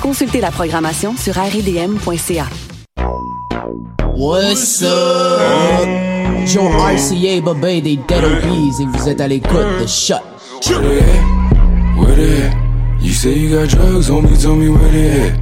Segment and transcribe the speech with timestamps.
[0.00, 2.48] Consultez la programmation sur ridm.ca.
[4.16, 5.88] What's up?
[6.46, 10.20] Joe RCA, Bobé des Dead Obies et vous êtes à l'écoute de Shut.
[10.68, 11.98] Where they at?
[11.98, 12.56] Where they at?
[13.02, 15.34] You say you got drugs, homie, tell me where they at.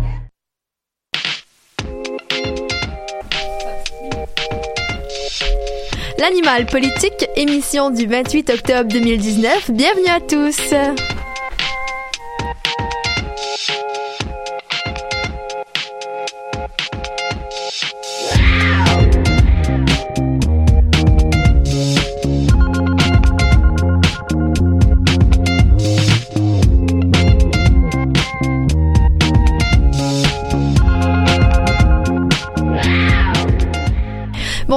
[6.18, 9.70] L'animal politique, émission du 28 octobre 2019.
[9.70, 10.74] Bienvenue à tous.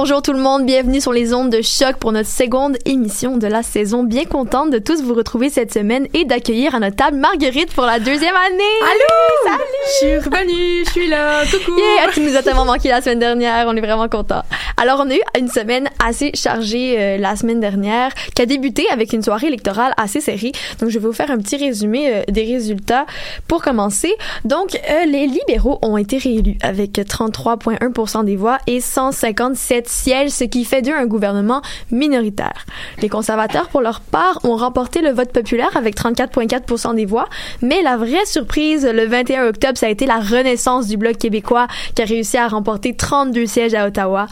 [0.02, 3.46] Bonjour tout le monde, bienvenue sur les ondes de choc pour notre seconde émission de
[3.46, 4.02] la saison.
[4.02, 7.84] Bien contente de tous vous retrouver cette semaine et d'accueillir à notre table Marguerite pour
[7.84, 8.64] la deuxième année.
[8.82, 9.52] Allô!
[9.52, 9.62] Salut!
[9.84, 11.78] Je suis revenue, je suis là, coucou!
[11.78, 14.42] Yeah, tu nous as tellement manqué la semaine dernière, on est vraiment contents.
[14.76, 18.84] Alors on a eu une semaine assez chargée euh, la semaine dernière qui a débuté
[18.90, 20.50] avec une soirée électorale assez serrée.
[20.80, 23.06] Donc je vais vous faire un petit résumé euh, des résultats
[23.46, 24.12] pour commencer.
[24.44, 30.44] Donc euh, les libéraux ont été réélus avec 33,1% des voix et 157 sièges, ce
[30.44, 32.64] qui fait d'eux un gouvernement minoritaire.
[33.00, 37.28] Les conservateurs, pour leur part, ont remporté le vote populaire avec 34,4 des voix,
[37.60, 41.66] mais la vraie surprise, le 21 octobre, ça a été la renaissance du Bloc québécois
[41.94, 44.26] qui a réussi à remporter 32 sièges à Ottawa.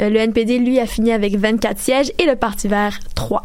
[0.00, 3.42] Euh, le NPD, lui, a fini avec 24 sièges et le Parti vert, 3.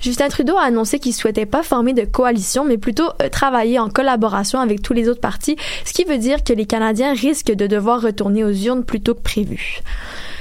[0.00, 3.88] Justin Trudeau a annoncé qu'il souhaitait pas former de coalition, mais plutôt euh, travailler en
[3.88, 7.66] collaboration avec tous les autres partis, ce qui veut dire que les Canadiens risquent de
[7.66, 9.80] devoir retourner aux urnes plutôt que prévu.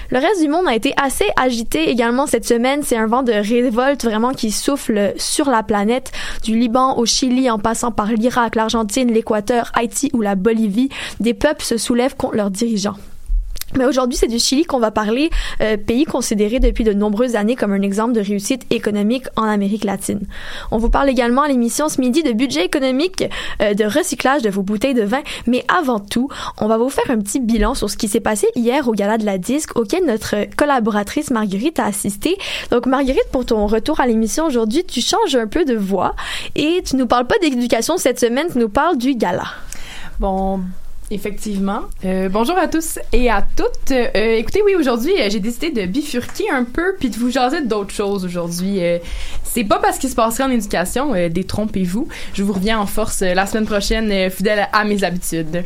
[0.10, 2.82] Le reste du monde a été assez agité également cette semaine.
[2.84, 6.12] C'est un vent de révolte vraiment qui souffle sur la planète,
[6.44, 10.90] du Liban au Chili en passant par l'Irak, l'Argentine, l'Équateur, Haïti ou la Bolivie.
[11.20, 12.98] Des peuples se soulèvent contre leurs dirigeants.
[13.78, 15.30] Mais aujourd'hui, c'est du Chili qu'on va parler,
[15.62, 19.84] euh, pays considéré depuis de nombreuses années comme un exemple de réussite économique en Amérique
[19.84, 20.22] latine.
[20.72, 23.24] On vous parle également à l'émission ce midi de budget économique,
[23.62, 26.30] euh, de recyclage de vos bouteilles de vin, mais avant tout,
[26.60, 29.18] on va vous faire un petit bilan sur ce qui s'est passé hier au Gala
[29.18, 32.38] de la Disque, auquel notre collaboratrice Marguerite a assisté.
[32.72, 36.16] Donc Marguerite, pour ton retour à l'émission aujourd'hui, tu changes un peu de voix
[36.56, 39.46] et tu nous parles pas d'éducation cette semaine, tu nous parles du Gala.
[40.20, 40.62] Bon,
[41.14, 41.82] Effectivement.
[42.06, 43.92] Euh, bonjour à tous et à toutes.
[43.92, 47.62] Euh, écoutez, oui, aujourd'hui, euh, j'ai décidé de bifurquer un peu puis de vous jaser
[47.62, 48.84] d'autres choses aujourd'hui.
[48.84, 48.98] Euh,
[49.44, 52.08] c'est pas parce qu'il se passerait en éducation, euh, détrompez-vous.
[52.34, 55.64] Je vous reviens en force la semaine prochaine, fidèle à mes habitudes.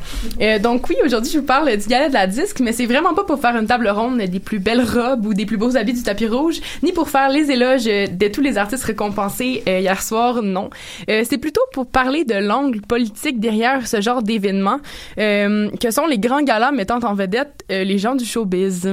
[0.61, 3.23] donc oui, aujourd'hui, je vous parle du galet de la disque, mais c'est vraiment pas
[3.23, 6.03] pour faire une table ronde des plus belles robes ou des plus beaux habits du
[6.03, 10.69] tapis rouge, ni pour faire les éloges de tous les artistes récompensés hier soir, non.
[11.07, 14.81] c'est plutôt pour parler de l'angle politique derrière ce genre d'événement.
[15.17, 15.36] Euh,
[15.79, 18.87] que sont les grands galas mettant en vedette euh, les gens du showbiz?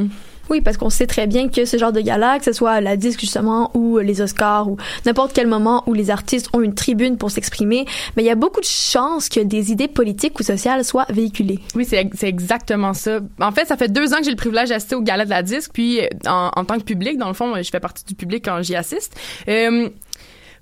[0.50, 2.96] Oui, parce qu'on sait très bien que ce genre de gala, que ce soit la
[2.96, 4.76] disque justement ou les Oscars ou
[5.06, 8.35] n'importe quel moment où les artistes ont une tribune pour s'exprimer, mais il y a
[8.35, 11.61] beaucoup de chances que des idées politiques ou sociales soient véhiculées.
[11.75, 13.20] Oui, c'est c'est exactement ça.
[13.41, 15.43] En fait, ça fait deux ans que j'ai le privilège d'assister au gala de la
[15.43, 18.14] disque, puis euh, en, en tant que public, dans le fond, je fais partie du
[18.14, 19.19] public quand j'y assiste.
[19.49, 19.88] Euh,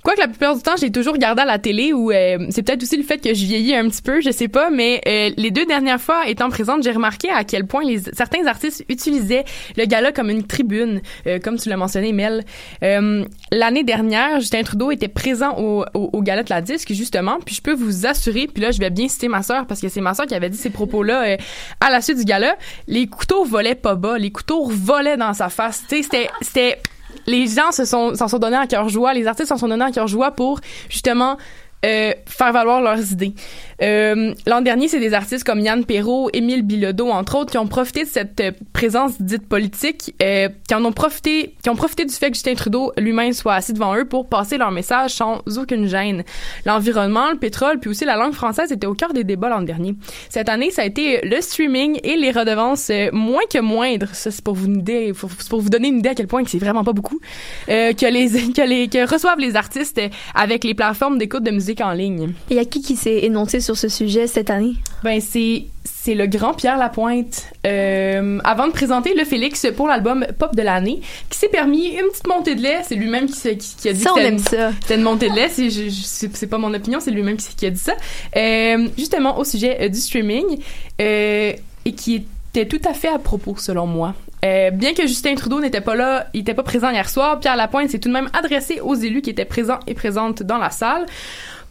[0.03, 2.83] Quoique la plupart du temps, j'ai toujours regardé à la télé ou euh, c'est peut-être
[2.83, 5.53] aussi le fait que je vieillis un petit peu, je sais pas, mais euh, les
[5.53, 9.45] deux dernières fois étant présente, j'ai remarqué à quel point les, certains artistes utilisaient
[9.77, 12.45] le gala comme une tribune, euh, comme tu l'as mentionné, Mel.
[12.81, 17.55] L'année dernière, Justin Trudeau était présent au, au, au, gala de la disque, justement, puis
[17.55, 20.01] je peux vous assurer, puis là, je vais bien citer ma sœur parce que c'est
[20.01, 21.37] ma sœur qui avait dit ces propos-là
[21.81, 22.57] à la suite du gala,
[22.89, 25.85] les couteaux volaient pas bas, les couteaux volaient dans sa face.
[25.89, 26.79] Tu sais, c'était
[27.27, 29.85] les gens se sont s'en sont donnés à cœur joie, les artistes s'en sont donnés
[29.85, 31.37] à cœur joie pour justement
[31.85, 33.35] euh, faire valoir leurs idées.
[33.83, 37.67] Euh, L'an dernier, c'est des artistes comme Yann Perrault, Émile Bilodeau, entre autres, qui ont
[37.67, 42.15] profité de cette euh, présence dite politique, qui en ont profité, qui ont profité du
[42.15, 45.89] fait que Justin Trudeau lui-même soit assis devant eux pour passer leur message sans aucune
[45.89, 46.23] gêne.
[46.67, 49.97] L'environnement, le pétrole, puis aussi la langue française étaient au cœur des débats l'an dernier.
[50.29, 54.15] Cette année, ça a été le streaming et les redevances moins que moindres.
[54.15, 57.19] Ça, c'est pour vous donner une idée à quel point que c'est vraiment pas beaucoup
[57.67, 60.01] que reçoivent les artistes
[60.35, 62.35] avec les plateformes d'écoute de musique en ligne.
[62.51, 64.75] Et il y a qui qui s'est énoncé sur ce sujet cette année?
[65.03, 67.47] Ben, c'est c'est le grand Pierre Lapointe.
[67.65, 72.09] Euh, avant de présenter le Félix pour l'album Pop de l'année, qui s'est permis une
[72.11, 72.81] petite montée de lait.
[72.85, 74.39] C'est lui-même qui, qui, qui, a dit ça, que
[74.81, 75.49] c'était une montée de lait.
[75.49, 77.95] C'est pas mon opinion, c'est lui-même qui, qui, a dit ça.
[78.37, 80.59] Euh, justement, au sujet euh, du streaming,
[80.99, 84.15] et qui était tout à fait à propos, selon moi.
[84.45, 87.55] Euh, bien que Justin Trudeau n'était pas là, il était pas présent hier soir, Pierre
[87.55, 90.71] Lapointe s'est tout de même adressé aux élus qui étaient présents et présentes dans la
[90.71, 91.07] salle.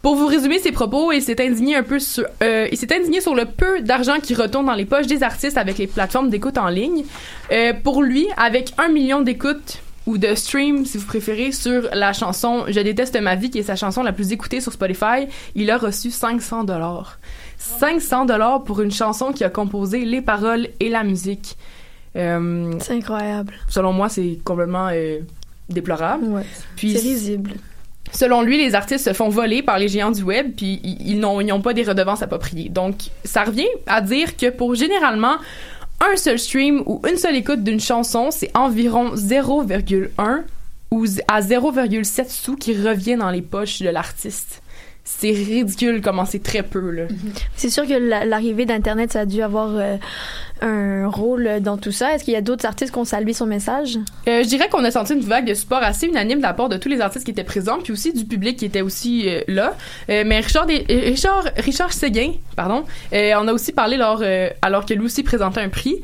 [0.02, 3.20] Pour vous résumer ses propos, il s'est indigné un peu sur, euh, il s'est indigné
[3.20, 6.58] sur le peu d'argent qui retourne dans les poches des artistes avec les plateformes d'écoute
[6.58, 7.04] en ligne.
[7.52, 12.12] Euh, pour lui, avec un million d'écoutes ou de streams, si vous préférez, sur la
[12.12, 15.70] chanson Je déteste ma vie, qui est sa chanson la plus écoutée sur Spotify, il
[15.70, 17.20] a reçu 500 dollars.
[17.58, 21.56] 500 dollars pour une chanson qui a composé les paroles et la musique.
[22.16, 23.54] Euh, c'est incroyable.
[23.68, 24.88] Selon moi, c'est complètement
[25.68, 26.24] déplorable.
[26.24, 26.46] Ouais.
[26.74, 27.52] Puis c'est risible.
[28.12, 31.60] Selon lui, les artistes se font voler par les géants du web, puis ils n'ont
[31.62, 32.68] pas des redevances appropriées.
[32.68, 35.36] Donc, ça revient à dire que pour généralement
[36.00, 40.42] un seul stream ou une seule écoute d'une chanson, c'est environ 0,1
[40.90, 44.62] ou à 0,7 sous qui revient dans les poches de l'artiste.
[45.04, 47.04] C'est ridicule comment c'est très peu là.
[47.56, 47.94] C'est sûr que
[48.24, 49.96] l'arrivée d'internet ça a dû avoir euh,
[50.60, 52.14] un rôle dans tout ça.
[52.14, 53.98] Est-ce qu'il y a d'autres artistes qui ont salué son message?
[54.28, 56.68] Euh, Je dirais qu'on a senti une vague de support assez unanime de la part
[56.68, 59.40] de tous les artistes qui étaient présents, puis aussi du public qui était aussi euh,
[59.48, 59.74] là.
[60.08, 64.22] Mais Richard, des, Richard, Richard Séguin, pardon, on a aussi parlé lors,
[64.62, 65.96] alors que lui aussi présentait un prix.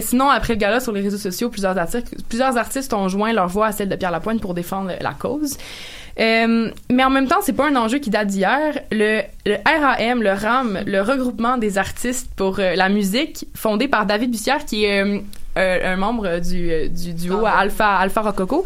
[0.00, 3.48] sinon, après le gala sur les réseaux sociaux, plusieurs artistes, plusieurs artistes ont joint leur
[3.48, 5.56] voix à celle de Pierre Lapointe pour défendre la cause.
[6.20, 8.78] Euh, mais en même temps, c'est pas un enjeu qui date d'hier.
[8.92, 14.06] Le, le, RAM, le RAM, le regroupement des artistes pour euh, la musique, fondé par
[14.06, 15.20] David Bussière, qui est euh,
[15.56, 18.64] un membre du, du duo Alpha Alpha Rococo.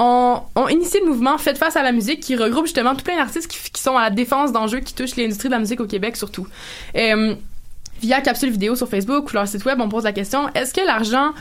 [0.00, 3.16] On, on initié le mouvement Faites face à la musique qui regroupe justement tout plein
[3.16, 5.86] d'artistes qui, qui, sont à la défense d'enjeux qui touchent l'industrie de la musique au
[5.86, 6.46] Québec surtout.
[6.94, 10.86] via capsule vidéo sur Facebook ou leur site web, on pose la question est-ce que
[10.86, 11.32] l'argent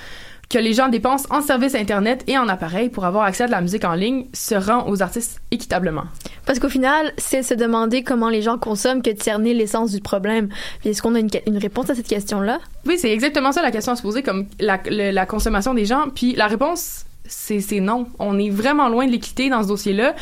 [0.49, 3.51] que les gens dépensent en services Internet et en appareils pour avoir accès à de
[3.51, 6.05] la musique en ligne se rend aux artistes équitablement.
[6.45, 9.99] Parce qu'au final, c'est se demander comment les gens consomment que de cerner l'essence du
[9.99, 10.49] problème.
[10.85, 12.59] est-ce qu'on a une, une, réponse à cette question-là?
[12.85, 16.05] Oui, c'est exactement ça la question à se poser, comme la consommation des gens.
[16.13, 18.07] Puis la réponse, c'est non.
[18.19, 20.15] On est vraiment loin de l'équité dans ce dossier-là.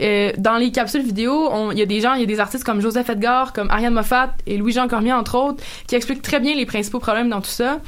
[0.00, 2.64] Euh, dans les capsules vidéo, il y a des gens, il y a des artistes
[2.64, 6.54] comme Joseph Edgar, comme Ariane Moffat et Louis-Jean Cormier, entre autres, qui expliquent très bien
[6.54, 7.80] les principaux problèmes dans tout ça.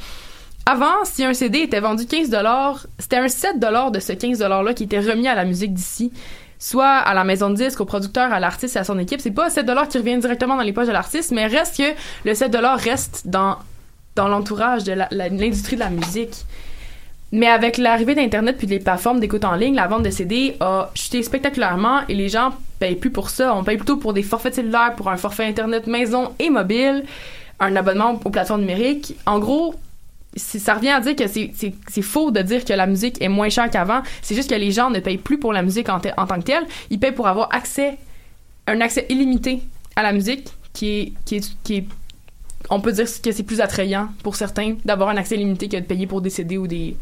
[0.65, 2.29] Avant, si un CD était vendu 15
[2.97, 6.11] c'était un 7 de ce 15 $-là qui était remis à la musique d'ici.
[6.57, 9.19] Soit à la maison de disque, au producteur, à l'artiste et à son équipe.
[9.19, 11.93] C'est pas 7 qui revient directement dans les poches de l'artiste, mais reste que
[12.23, 13.57] le 7 reste dans,
[14.15, 16.45] dans l'entourage de l'industrie de la musique.
[17.33, 20.89] Mais avec l'arrivée d'Internet puis des plateformes d'écoute en ligne, la vente de CD a
[20.95, 23.53] chuté spectaculairement et les gens payent plus pour ça.
[23.53, 27.03] On paye plutôt pour des forfaits cellulaires, pour un forfait Internet maison et mobile,
[27.59, 29.15] un abonnement aux plateformes numériques.
[29.25, 29.75] En gros,
[30.35, 33.69] ça revient à dire que c'est faux de dire que la musique est moins chère
[33.69, 34.01] qu'avant.
[34.21, 36.45] C'est juste que les gens ne payent plus pour la musique en, en, tant que
[36.45, 36.65] telle.
[36.89, 37.97] Ils payent pour avoir accès,
[38.67, 39.61] un accès illimité
[39.95, 41.85] à la musique qui est, qui est, qui est
[42.69, 45.81] on peut dire que c'est plus attrayant pour certains d'avoir un accès illimité que de
[45.85, 46.95] payer pour des CD ou des,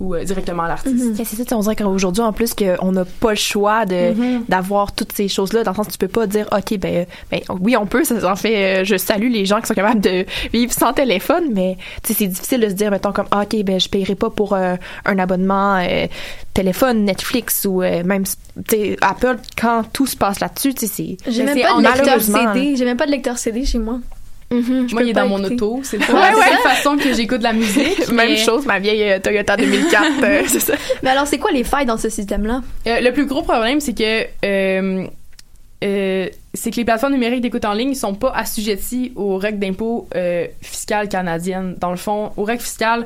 [0.00, 0.96] ou euh, directement à l'artiste.
[0.96, 3.86] Ouais, C'est ça, tu sais, on dirait qu'aujourd'hui, en plus, qu'on n'a pas le choix
[3.86, 4.44] de Mhm.
[4.48, 5.62] d'avoir toutes ces choses-là.
[5.62, 8.02] Dans le sens, tu peux pas dire, OK, ben, euh, ben oui, on peut.
[8.04, 11.44] Ça en fait, euh, je salue les gens qui sont capables de vivre sans téléphone,
[11.52, 14.30] mais tu sais, c'est difficile de se dire, mettons, comme, OK, ben, je paierai pas
[14.30, 14.74] pour euh,
[15.04, 16.06] un abonnement euh,
[16.54, 18.32] téléphone, Netflix ou euh, même, tu
[18.70, 20.92] sais, Apple, quand tout se passe là-dessus, tu sais,
[21.24, 21.30] c'est.
[21.30, 22.76] J'ai mais même c'est pas de lecteur CD.
[22.76, 23.98] J'ai même pas de lecteur CD chez moi.
[24.50, 25.80] Moi, il est dans mon auto.
[25.82, 26.32] C'est la ouais.
[26.34, 28.08] seule façon que j'écoute la musique.
[28.12, 30.74] Même mais- chose, ma vieille euh, Toyota 2004, euh, c'est ça.
[31.02, 32.62] Mais alors, c'est quoi les failles dans ce système-là?
[32.86, 35.06] Euh, le plus gros problème, c'est que euh,
[35.80, 40.08] c'est que les plateformes numériques d'écoute en ligne ne sont pas assujetties aux règles d'impôt
[40.62, 41.74] fiscales canadiennes.
[41.78, 43.04] Dans le fond, aux règles fiscales,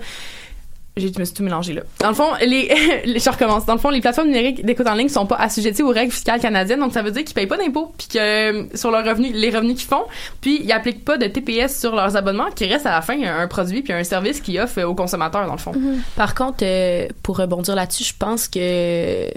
[0.98, 1.82] j'ai, je me suis tout mélangé là.
[2.00, 2.70] Dans le fond, les,
[3.04, 3.64] les- je recommence.
[3.66, 6.40] Dans le fond, les plateformes numériques d'écoute en ligne sont pas assujetties aux règles fiscales
[6.40, 9.32] canadiennes, donc ça veut dire qu'ils payent pas d'impôts, puis que euh, sur leurs revenus,
[9.34, 10.04] les revenus qu'ils font,
[10.40, 13.40] puis ils appliquent pas de TPS sur leurs abonnements, qui reste à la fin un,
[13.40, 15.72] un produit puis un service qu'ils offrent aux consommateurs dans le fond.
[16.16, 19.28] Par contre, euh, pour rebondir là-dessus, je pense que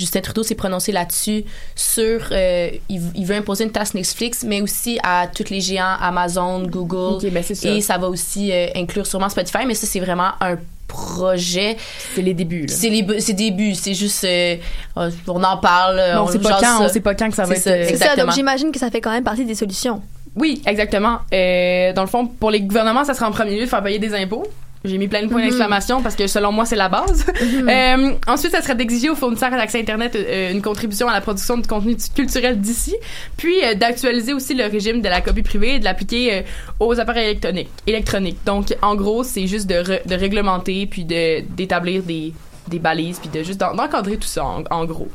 [0.00, 1.44] Justin Trudeau s'est prononcé là-dessus
[1.76, 5.96] sur euh, il, il veut imposer une taxe Netflix, mais aussi à tous les géants
[6.00, 7.68] Amazon, Google, Ok, ben c'est ça.
[7.68, 10.56] et ça va aussi euh, inclure sûrement Spotify, mais ça c'est vraiment un
[10.88, 11.76] projet.
[12.14, 12.66] C'est les débuts.
[12.66, 12.74] là.
[12.74, 14.56] C'est les c'est début, c'est juste euh,
[14.96, 16.00] on en parle.
[16.16, 16.78] On on sait pas quand, ça.
[16.80, 17.88] on sait pas quand que ça va C'est être.
[17.90, 20.02] ça, C'est ça, donc j'imagine que ça fait quand même partie des solutions.
[20.36, 21.18] Oui, exactement.
[21.34, 23.98] Euh, dans le fond, pour les gouvernements, ça sera en premier lieu de faire payer
[23.98, 24.46] des impôts.
[24.82, 25.44] J'ai mis plein de points Mhm.
[25.48, 27.26] d'exclamation parce que selon moi, c'est la base.
[27.68, 31.58] Euh, ensuite, ça serait d'exiger aux fournisseurs d'accès Internet euh, une contribution à la production
[31.58, 32.96] de contenu culturel d'ici,
[33.36, 36.42] puis euh, d'actualiser aussi le régime de la copie privée et de l'appliquer euh,
[36.80, 37.68] aux appareils électroniques.
[37.86, 38.38] électroniques.
[38.46, 42.32] Donc, en gros, c'est juste de, re- de réglementer puis de d'établir des,
[42.68, 45.08] des balises puis de juste d'en- d'encadrer tout ça, en, en gros.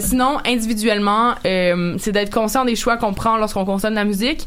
[0.00, 4.46] Sinon, individuellement, c'est d'être conscient des choix qu'on prend lorsqu'on consomme la musique.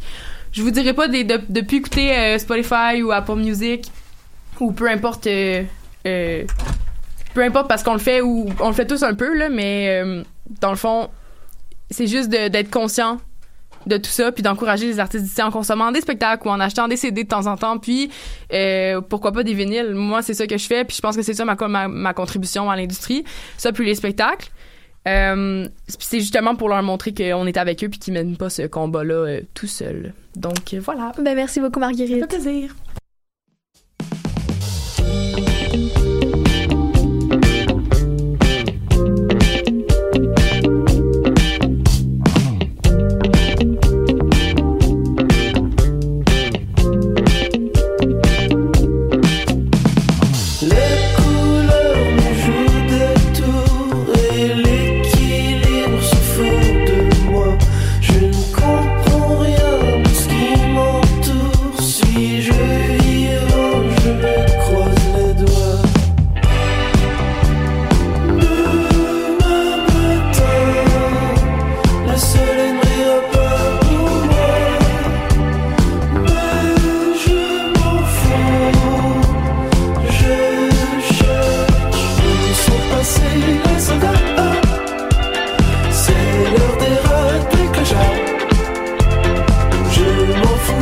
[0.52, 3.92] Je vous dirais pas des- de, plus écouter Spotify ou Apple Music
[4.60, 5.64] ou peu importe euh,
[6.06, 6.44] euh,
[7.34, 10.02] peu importe parce qu'on le fait ou on le fait tous un peu là mais
[10.04, 10.24] euh,
[10.62, 11.10] dans le fond
[11.90, 13.20] c'est juste d'être conscient
[13.86, 16.88] de tout ça puis d'encourager les artistes d'ici en consommant des spectacles ou en achetant
[16.88, 18.10] des CD de temps en temps puis
[18.54, 19.94] euh, pourquoi pas des vinyles.
[19.94, 22.14] Moi c'est ça que je fais puis je pense que c'est ça ma, ma, ma
[22.14, 23.24] contribution à l'industrie
[23.58, 24.50] ça puis les spectacles.
[25.08, 28.64] Euh, c'est justement pour leur montrer qu'on est avec eux puis qu'ils mènent pas ce
[28.64, 31.12] combat là tout seul donc voilà.
[31.22, 32.22] Ben, merci beaucoup, Marguerite.
[32.22, 32.76] ça fait plaisir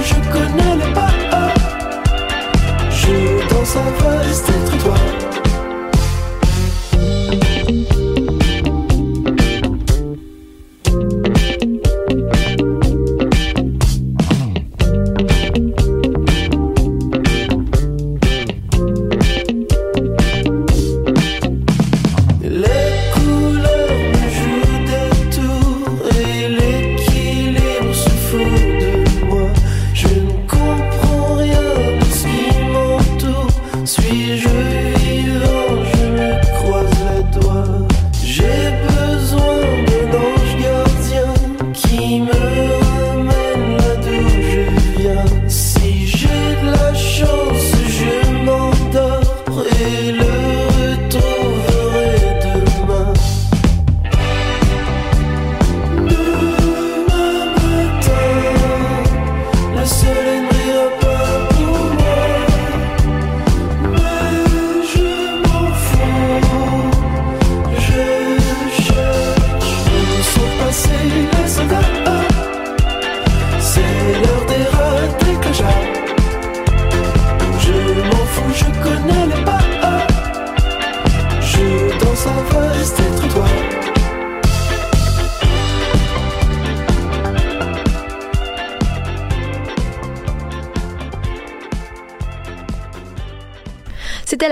[0.02, 1.54] je connais les pas.
[2.90, 4.67] Je dans sa veste.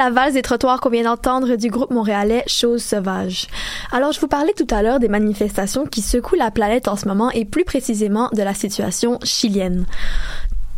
[0.05, 3.47] La valse des trottoirs qu'on vient d'entendre du groupe montréalais Chose Sauvage.
[3.91, 7.07] Alors, je vous parlais tout à l'heure des manifestations qui secouent la planète en ce
[7.07, 9.87] moment et plus précisément de la situation chilienne.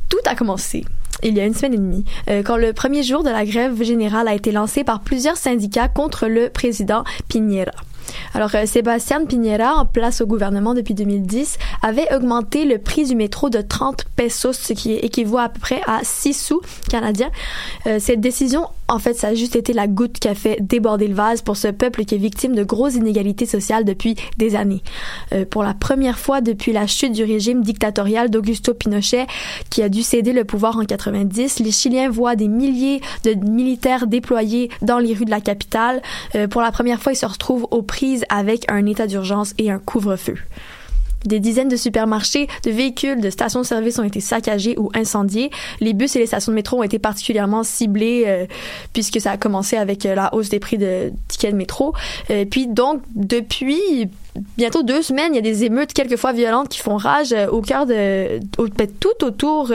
[0.07, 0.85] Tout a commencé
[1.23, 3.81] il y a une semaine et demie, euh, quand le premier jour de la grève
[3.81, 7.71] générale a été lancé par plusieurs syndicats contre le président Piñera.
[8.33, 13.15] Alors, euh, Sébastien Piñera, en place au gouvernement depuis 2010, avait augmenté le prix du
[13.15, 17.31] métro de 30 pesos, ce qui équivaut à peu près à 6 sous canadiens.
[17.87, 21.07] Euh, cette décision, en fait, ça a juste été la goutte qui a fait déborder
[21.07, 24.81] le vase pour ce peuple qui est victime de grosses inégalités sociales depuis des années.
[25.33, 29.27] Euh, pour la première fois depuis la chute du régime dictatorial d'Augusto Pinochet,
[29.69, 34.07] qui a dû céder le pouvoir en 90, les Chiliens voient des milliers de militaires
[34.07, 36.01] déployés dans les rues de la capitale.
[36.35, 39.69] Euh, pour la première fois, ils se retrouvent aux prises avec un état d'urgence et
[39.69, 40.35] un couvre-feu.
[41.25, 45.49] Des dizaines de supermarchés, de véhicules, de stations-service ont été saccagés ou incendiés.
[45.79, 48.45] Les bus et les stations de métro ont été particulièrement ciblés euh,
[48.93, 51.93] puisque ça a commencé avec euh, la hausse des prix de tickets de métro.
[52.29, 54.09] Euh, puis donc depuis
[54.57, 57.61] bientôt deux semaines, il y a des émeutes quelquefois violentes qui font rage euh, au
[57.61, 59.71] cœur de ben, tout autour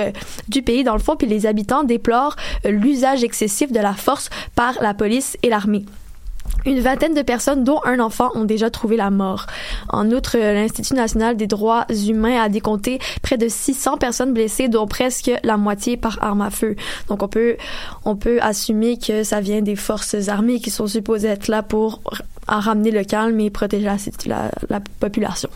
[0.49, 1.17] du pays dans le fond.
[1.17, 5.85] Puis les habitants déplorent l'usage excessif de la force par la police et l'armée.
[6.65, 9.47] Une vingtaine de personnes, dont un enfant, ont déjà trouvé la mort.
[9.89, 14.87] En outre, l'Institut national des droits humains a décompté près de 600 personnes blessées, dont
[14.87, 16.77] presque la moitié par arme à feu.
[17.09, 17.57] Donc, on peut,
[18.05, 22.01] on peut assumer que ça vient des forces armées qui sont supposées être là pour
[22.47, 23.89] ramener le calme et protéger
[24.27, 25.51] la, la population.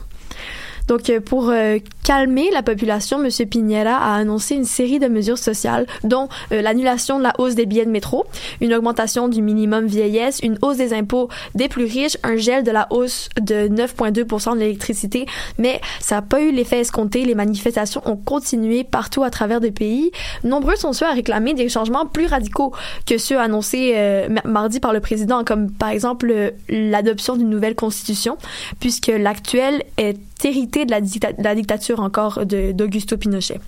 [0.89, 3.31] Donc, euh, pour euh, calmer la population, M.
[3.49, 7.67] Piñera a annoncé une série de mesures sociales, dont euh, l'annulation de la hausse des
[7.67, 8.27] billets de métro,
[8.61, 12.71] une augmentation du minimum vieillesse, une hausse des impôts des plus riches, un gel de
[12.71, 15.27] la hausse de 9,2% de l'électricité.
[15.59, 17.25] Mais ça n'a pas eu l'effet escompté.
[17.25, 20.13] Les manifestations ont continué partout à travers le pays.
[20.45, 22.73] Nombreux sont ceux à réclamer des changements plus radicaux
[23.07, 27.51] que ceux annoncés euh, ma- mardi par le président, comme par exemple euh, l'adoption d'une
[27.51, 28.37] nouvelle constitution,
[28.81, 33.61] puisque l'actuelle est héritée de la, dictature encore d'Augusto Pinochet.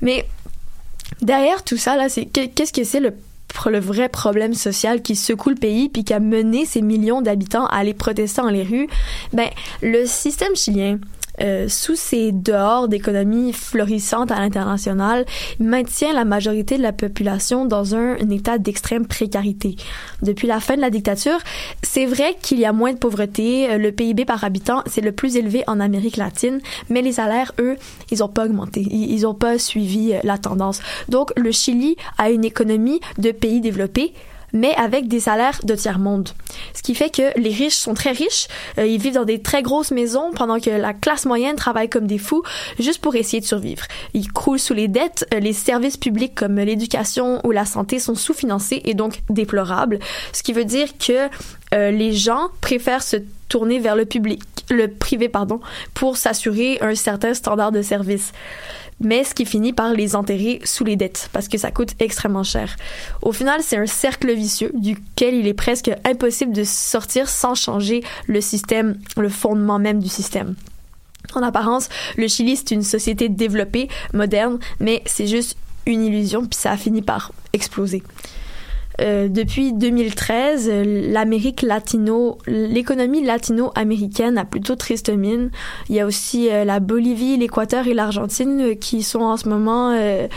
[0.00, 0.26] Mais
[1.22, 3.14] derrière tout ça, qu'est-ce que c'est le,
[3.66, 7.66] le vrai problème social qui secoue le pays puis qui a mené ces millions d'habitants
[7.66, 8.88] à aller protester dans les rues?
[9.32, 9.48] Ben,
[9.82, 10.98] le système chilien,
[11.40, 15.24] euh, sous ses dehors d'économie florissante à l'international,
[15.58, 19.76] maintient la majorité de la population dans un, un état d'extrême précarité.
[20.22, 21.38] Depuis la fin de la dictature,
[21.82, 25.12] c'est vrai qu'il y a moins de pauvreté, euh, le PIB par habitant, c'est le
[25.12, 27.76] plus élevé en Amérique latine, mais les salaires, eux,
[28.10, 30.80] ils ont pas augmenté, ils, ils ont pas suivi euh, la tendance.
[31.08, 34.12] Donc, le Chili a une économie de pays développés,
[34.54, 36.30] mais avec des salaires de tiers-monde.
[36.72, 39.62] Ce qui fait que les riches sont très riches, euh, ils vivent dans des très
[39.62, 42.42] grosses maisons pendant que la classe moyenne travaille comme des fous
[42.78, 43.84] juste pour essayer de survivre.
[44.14, 48.14] Ils croulent sous les dettes, euh, les services publics comme l'éducation ou la santé sont
[48.14, 49.98] sous-financés et donc déplorables,
[50.32, 51.28] ce qui veut dire que
[51.74, 53.16] euh, les gens préfèrent se
[53.54, 55.60] tourner vers le public, le privé pardon,
[55.94, 58.32] pour s'assurer un certain standard de service
[59.00, 62.42] mais ce qui finit par les enterrer sous les dettes parce que ça coûte extrêmement
[62.42, 62.76] cher.
[63.22, 68.02] Au final, c'est un cercle vicieux duquel il est presque impossible de sortir sans changer
[68.26, 70.56] le système, le fondement même du système.
[71.34, 76.58] En apparence, le Chili, c'est une société développée, moderne, mais c'est juste une illusion, puis
[76.58, 78.02] ça a fini par exploser.
[79.00, 85.50] Euh, depuis 2013, euh, l'Amérique latino, l'économie latino-américaine a plutôt triste mine.
[85.88, 89.90] Il y a aussi euh, la Bolivie, l'Équateur et l'Argentine qui sont en ce moment
[89.90, 90.28] euh,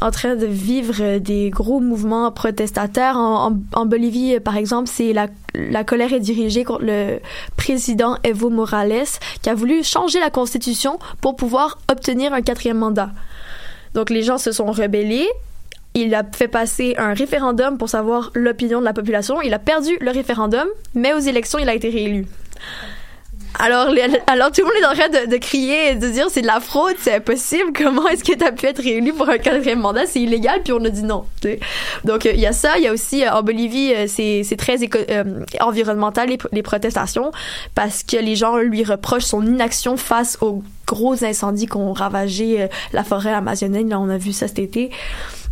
[0.00, 3.16] en train de vivre des gros mouvements protestataires.
[3.16, 7.20] En, en- en Bolivie, par exemple, c'est la, la colère est dirigée contre le
[7.56, 9.06] président Evo Morales
[9.42, 13.10] qui a voulu changer la constitution pour pouvoir obtenir un quatrième mandat.
[13.94, 15.26] Donc les gens se sont rebellés.
[16.00, 19.42] Il a fait passer un référendum pour savoir l'opinion de la population.
[19.42, 22.26] Il a perdu le référendum, mais aux élections, il a été réélu.
[23.58, 23.88] Alors,
[24.26, 26.60] alors tout le monde est en train de, crier et de dire c'est de la
[26.60, 27.72] fraude, c'est impossible.
[27.74, 30.06] Comment est-ce que tu as pu être réélu pour un quatrième mandat?
[30.06, 30.62] C'est illégal.
[30.62, 31.24] Puis on a dit non.
[32.04, 32.78] Donc euh, il y a ça.
[32.78, 34.78] Il y a aussi euh, en Bolivie, euh, c'est très
[35.60, 37.32] environnemental les, les protestations
[37.74, 42.68] parce que les gens lui reprochent son inaction face aux gros incendies qui ont ravagé
[42.92, 43.88] la forêt amazonienne.
[43.88, 44.90] Là, on a vu ça cet été.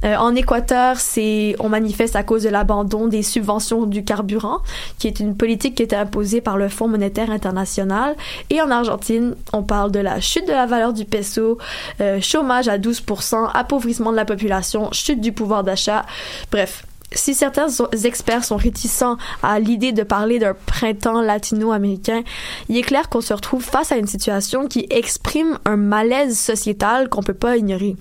[0.06, 4.60] Euh, en Équateur, c'est on manifeste à cause de l'abandon des subventions du carburant,
[4.98, 8.14] qui est une politique qui était imposée par le Fonds monétaire international.
[8.50, 11.58] Et en Argentine, on parle de la chute de la valeur du peso,
[12.00, 16.06] euh, chômage à 12%, appauvrissement de la population, chute du pouvoir d'achat.
[16.52, 17.68] Bref, si certains
[18.04, 22.22] experts sont réticents à l'idée de parler d'un printemps latino-américain,
[22.68, 27.08] il est clair qu'on se retrouve face à une situation qui exprime un malaise sociétal
[27.08, 27.96] qu'on peut pas ignorer.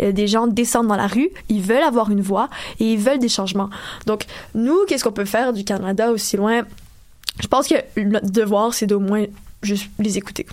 [0.00, 2.48] Euh, Des gens descendent dans la rue, ils veulent avoir une voix
[2.80, 3.70] et ils veulent des changements.
[4.06, 6.62] Donc, nous, qu'est-ce qu'on peut faire du Canada aussi loin?
[7.40, 9.24] Je pense que notre devoir, c'est d'au moins
[9.62, 10.46] juste les écouter.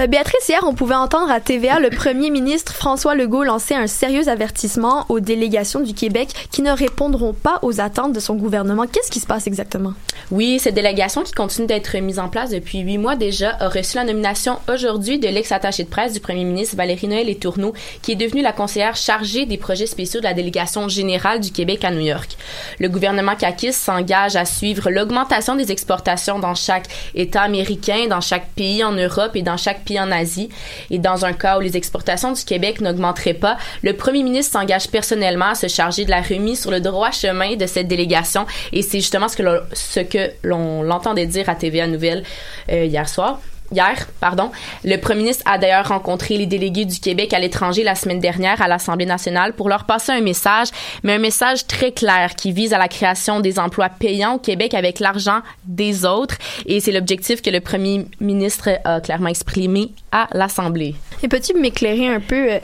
[0.00, 3.86] Euh, Béatrice, hier, on pouvait entendre à TVA le premier ministre François Legault lancer un
[3.86, 8.86] sérieux avertissement aux délégations du Québec qui ne répondront pas aux attentes de son gouvernement.
[8.86, 9.92] Qu'est-ce qui se passe exactement?
[10.30, 13.96] Oui, cette délégation qui continue d'être mise en place depuis huit mois déjà a reçu
[13.96, 18.12] la nomination aujourd'hui de l'ex-attaché de presse du premier ministre Valérie Noël et Tourneau, qui
[18.12, 21.90] est devenue la conseillère chargée des projets spéciaux de la délégation générale du Québec à
[21.90, 22.38] New York.
[22.78, 28.48] Le gouvernement CAQIS s'engage à suivre l'augmentation des exportations dans chaque État américain, dans chaque
[28.50, 30.50] pays en Europe et dans chaque pays en Asie.
[30.90, 34.88] Et dans un cas où les exportations du Québec n'augmenteraient pas, le premier ministre s'engage
[34.88, 38.46] personnellement à se charger de la remise sur le droit chemin de cette délégation.
[38.72, 42.22] Et c'est justement ce que l'on, l'entendait dire à TVA Nouvelle
[42.70, 43.40] euh, hier soir.
[43.72, 44.50] Hier, pardon,
[44.82, 48.60] le premier ministre a d'ailleurs rencontré les délégués du Québec à l'étranger la semaine dernière
[48.60, 50.68] à l'Assemblée nationale pour leur passer un message,
[51.04, 54.74] mais un message très clair qui vise à la création des emplois payants au Québec
[54.74, 56.36] avec l'argent des autres.
[56.66, 60.96] Et c'est l'objectif que le premier ministre a clairement exprimé à l'Assemblée.
[61.22, 62.58] Et peux-tu m'éclairer un peu, euh,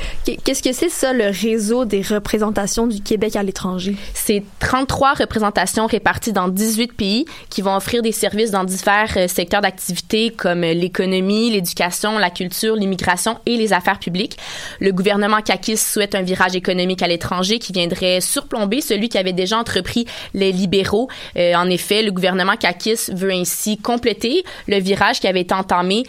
[0.45, 3.97] qu'est-ce que c'est ça, le réseau des représentations du Québec à l'étranger?
[4.15, 9.29] C'est 33 représentations réparties dans 18 pays qui vont offrir des services dans divers euh,
[9.29, 14.39] secteurs d'activité comme euh, l'économie, l'éducation, la culture, l'immigration et les affaires publiques.
[14.81, 19.35] Le gouvernement CAQIS souhaite un virage économique à l'étranger qui viendrait surplomber celui qui avait
[19.35, 21.09] déjà entrepris les libéraux.
[21.37, 26.05] En effet, le gouvernement CAQIS veut ainsi compléter le virage qui avait été entamé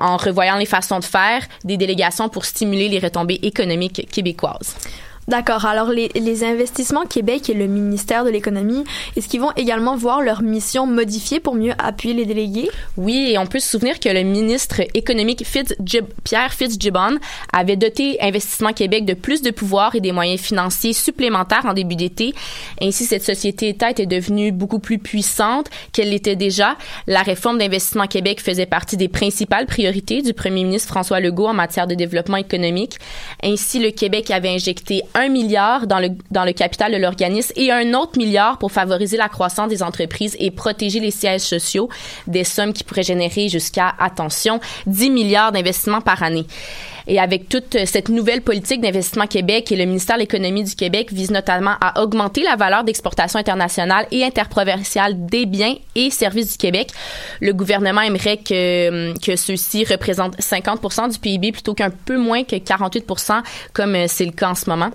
[0.00, 4.76] en revoyant les façons de faire des délégations pour stimuler les retombées économiques québécoises.
[5.30, 5.64] D'accord.
[5.64, 8.82] Alors, les, les investissements Québec et le ministère de l'Économie,
[9.16, 12.68] est-ce qu'ils vont également voir leur mission modifiée pour mieux appuyer les délégués?
[12.96, 17.18] Oui, et on peut se souvenir que le ministre économique Fitzgib Pierre Fitzgibbon
[17.52, 21.94] avait doté Investissement Québec de plus de pouvoirs et des moyens financiers supplémentaires en début
[21.94, 22.34] d'été.
[22.82, 26.76] Ainsi, cette société-État était devenue beaucoup plus puissante qu'elle l'était déjà.
[27.06, 31.54] La réforme d'Investissement Québec faisait partie des principales priorités du premier ministre François Legault en
[31.54, 32.96] matière de développement économique.
[33.44, 37.70] Ainsi, le Québec avait injecté un milliard dans le, dans le capital de l'organisme et
[37.70, 41.88] un autre milliard pour favoriser la croissance des entreprises et protéger les sièges sociaux,
[42.26, 46.46] des sommes qui pourraient générer jusqu'à, attention, 10 milliards d'investissements par année.
[47.06, 51.12] Et avec toute cette nouvelle politique d'investissement Québec et le ministère de l'Économie du Québec
[51.12, 56.58] vise notamment à augmenter la valeur d'exportation internationale et interprovinciale des biens et services du
[56.58, 56.90] Québec.
[57.40, 62.56] Le gouvernement aimerait que, que ceux-ci représentent 50 du PIB plutôt qu'un peu moins que
[62.56, 64.90] 48% comme c'est le cas en ce moment.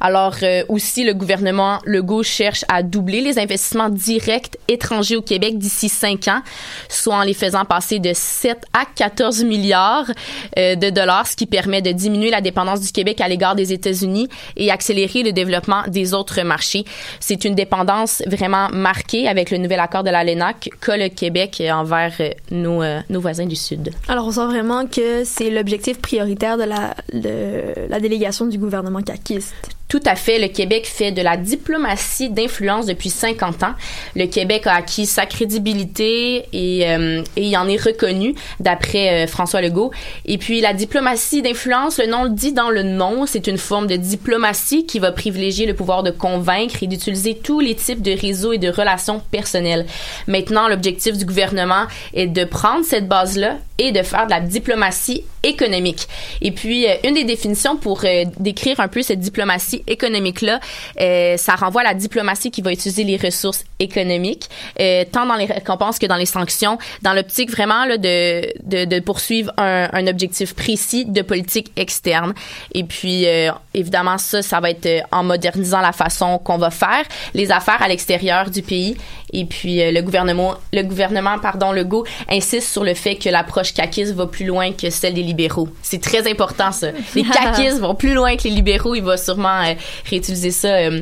[0.00, 5.58] Alors euh, aussi, le gouvernement Legault cherche à doubler les investissements directs étrangers au Québec
[5.58, 6.42] d'ici cinq ans,
[6.88, 10.10] soit en les faisant passer de 7 à 14 milliards
[10.58, 13.72] euh, de dollars, ce qui permet de diminuer la dépendance du Québec à l'égard des
[13.72, 16.84] États-Unis et accélérer le développement des autres marchés.
[17.18, 21.62] C'est une dépendance vraiment marquée avec le nouvel accord de la LENAC qu'a le Québec
[21.70, 23.90] envers euh, nos, voisins du Sud.
[24.08, 29.02] Alors, on sent vraiment que c'est l'objectif prioritaire de la, délégation du gouvernement
[29.50, 29.79] caquiste.
[29.90, 30.38] Tout à fait.
[30.38, 33.74] Le Québec fait de la diplomatie d'influence depuis 50 ans.
[34.14, 39.26] Le Québec a acquis sa crédibilité et, euh, et il en est reconnu d'après euh,
[39.26, 39.90] François Legault.
[40.26, 43.88] Et puis la diplomatie d'influence, le nom le dit dans le nom, c'est une forme
[43.88, 48.12] de diplomatie qui va privilégier le pouvoir de convaincre et d'utiliser tous les types de
[48.12, 49.86] réseaux et de relations personnelles.
[50.28, 55.24] Maintenant, l'objectif du gouvernement est de prendre cette base-là et de faire de la diplomatie
[55.42, 56.06] économique.
[56.42, 60.60] Et puis, euh, une des définitions pour euh, décrire un peu cette diplomatie économique-là,
[61.00, 65.36] euh, ça renvoie à la diplomatie qui va utiliser les ressources économique, euh, tant dans
[65.36, 69.88] les récompenses que dans les sanctions, dans l'optique vraiment là, de, de, de poursuivre un,
[69.92, 72.34] un objectif précis de politique externe.
[72.74, 76.70] Et puis, euh, évidemment, ça, ça va être euh, en modernisant la façon qu'on va
[76.70, 77.04] faire
[77.34, 78.96] les affaires à l'extérieur du pays.
[79.32, 83.72] Et puis, euh, le gouvernement, le gouvernement, pardon, Legault insiste sur le fait que l'approche
[83.72, 85.68] caquiste va plus loin que celle des libéraux.
[85.82, 86.88] C'est très important, ça.
[87.14, 88.94] Les caquistes vont plus loin que les libéraux.
[88.94, 89.74] Il va sûrement euh,
[90.08, 90.68] réutiliser ça.
[90.68, 91.00] euh,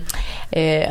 [0.56, 0.84] euh,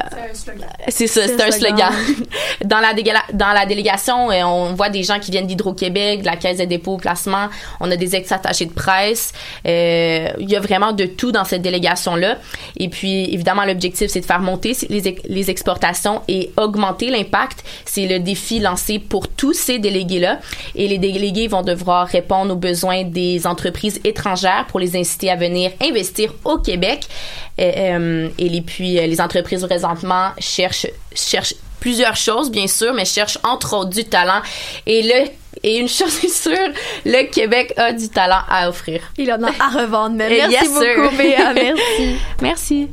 [0.88, 1.92] c'est ça, c'est un slogan.
[2.66, 2.94] dans, la
[3.34, 6.94] dans la délégation, on voit des gens qui viennent d'Hydro-Québec, de la Caisse de dépôt
[6.94, 7.50] au placement.
[7.80, 9.34] On a des ex-attachés de presse.
[9.66, 12.38] Il y a vraiment de tout dans cette délégation-là.
[12.77, 17.63] Et puis, évidemment, l'objectif, c'est de faire monter les, les exportations et augmenter l'impact.
[17.86, 20.39] C'est le défi lancé pour tous ces délégués-là.
[20.75, 25.36] Et les délégués vont devoir répondre aux besoins des entreprises étrangères pour les inciter à
[25.36, 27.08] venir investir au Québec.
[27.60, 33.06] Euh, euh, et puis, euh, les entreprises présentement cherchent, cherchent plusieurs choses, bien sûr, mais
[33.06, 34.41] cherchent entre autres du talent.
[34.86, 35.30] Et le
[35.63, 36.70] et une chose est sûre,
[37.06, 39.02] le Québec a du talent à offrir.
[39.17, 42.15] Il en a à revendre, Et merci yes, beaucoup, Béa, merci.
[42.41, 42.88] Merci.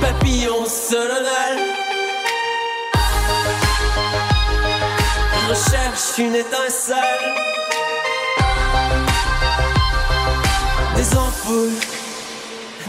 [0.00, 1.58] Papillon solennel.
[5.48, 7.34] Recherche une étincelle.
[10.96, 11.80] Des ampoules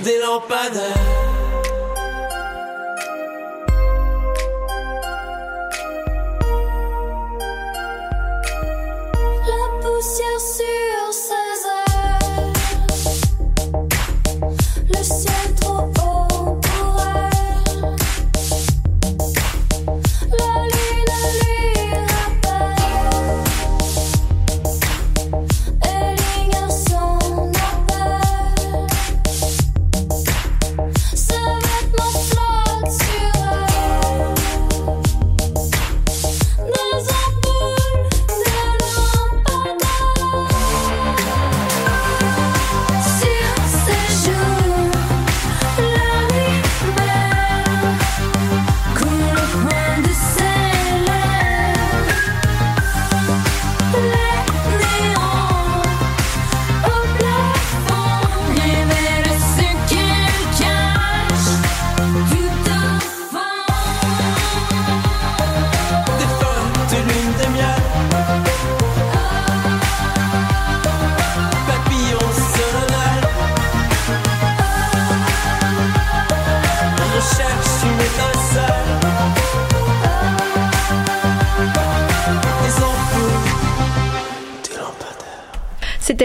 [0.04, 1.31] Des lampadaires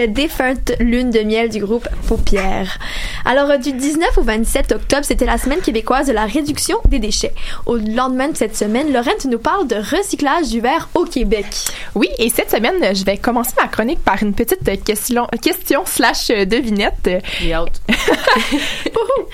[0.07, 2.79] Défunte Lune de miel du groupe Paupières.
[3.25, 6.99] Alors, euh, du 19 au 27 octobre, c'était la semaine québécoise de la réduction des
[6.99, 7.33] déchets.
[7.67, 11.45] Au lendemain de cette semaine, Lorraine, tu nous parles de recyclage du verre au Québec.
[11.95, 16.29] Oui, et cette semaine, je vais commencer ma chronique par une petite question, question slash
[16.29, 17.09] devinette.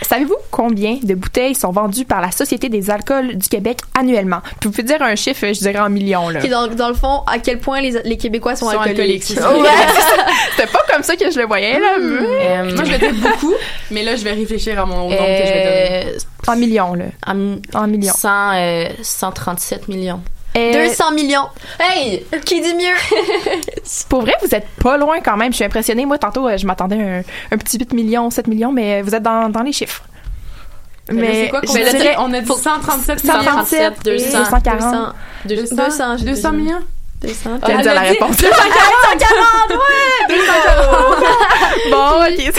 [0.02, 4.40] Savez-vous combien de bouteilles sont vendues par la Société des alcools du Québec annuellement?
[4.60, 6.30] Puis vous pouvez dire un chiffre, je dirais en millions.
[6.30, 6.42] Là.
[6.48, 9.30] Dans, dans le fond, à quel point les, les Québécois sont, Sont alcooliques.
[9.38, 9.64] alcooliques.
[9.64, 9.70] Ouais,
[10.58, 11.98] c'était pas comme ça que je le voyais, là.
[12.00, 13.54] Euh, moi, je le dis beaucoup,
[13.92, 15.18] mais là, je vais réfléchir à mon nom que je
[15.54, 16.18] vais donner.
[16.48, 17.06] En millions, là.
[17.26, 18.14] En, en millions.
[18.14, 20.22] 100, euh, 137 millions.
[20.56, 21.48] Euh, 200 millions.
[21.80, 22.26] Hey!
[22.46, 23.60] Qui dit mieux?
[24.10, 25.52] Pour vrai, vous êtes pas loin quand même.
[25.52, 26.06] Je suis impressionnée.
[26.06, 29.16] Moi, tantôt, euh, je m'attendais à un, un petit 8 millions, 7 millions, mais vous
[29.16, 30.04] êtes dans, dans les chiffres.
[31.12, 35.16] Mais c'est quoi qu'on On a dit 137 137, 200, 240.
[35.46, 36.80] 200, 200, 200 millions?
[37.24, 37.60] 200.
[37.60, 38.38] Tu viens de dire la réponse?
[38.38, 38.52] 240,
[39.72, 40.36] ouais!
[40.36, 41.24] 240!
[41.92, 42.54] bon, ok.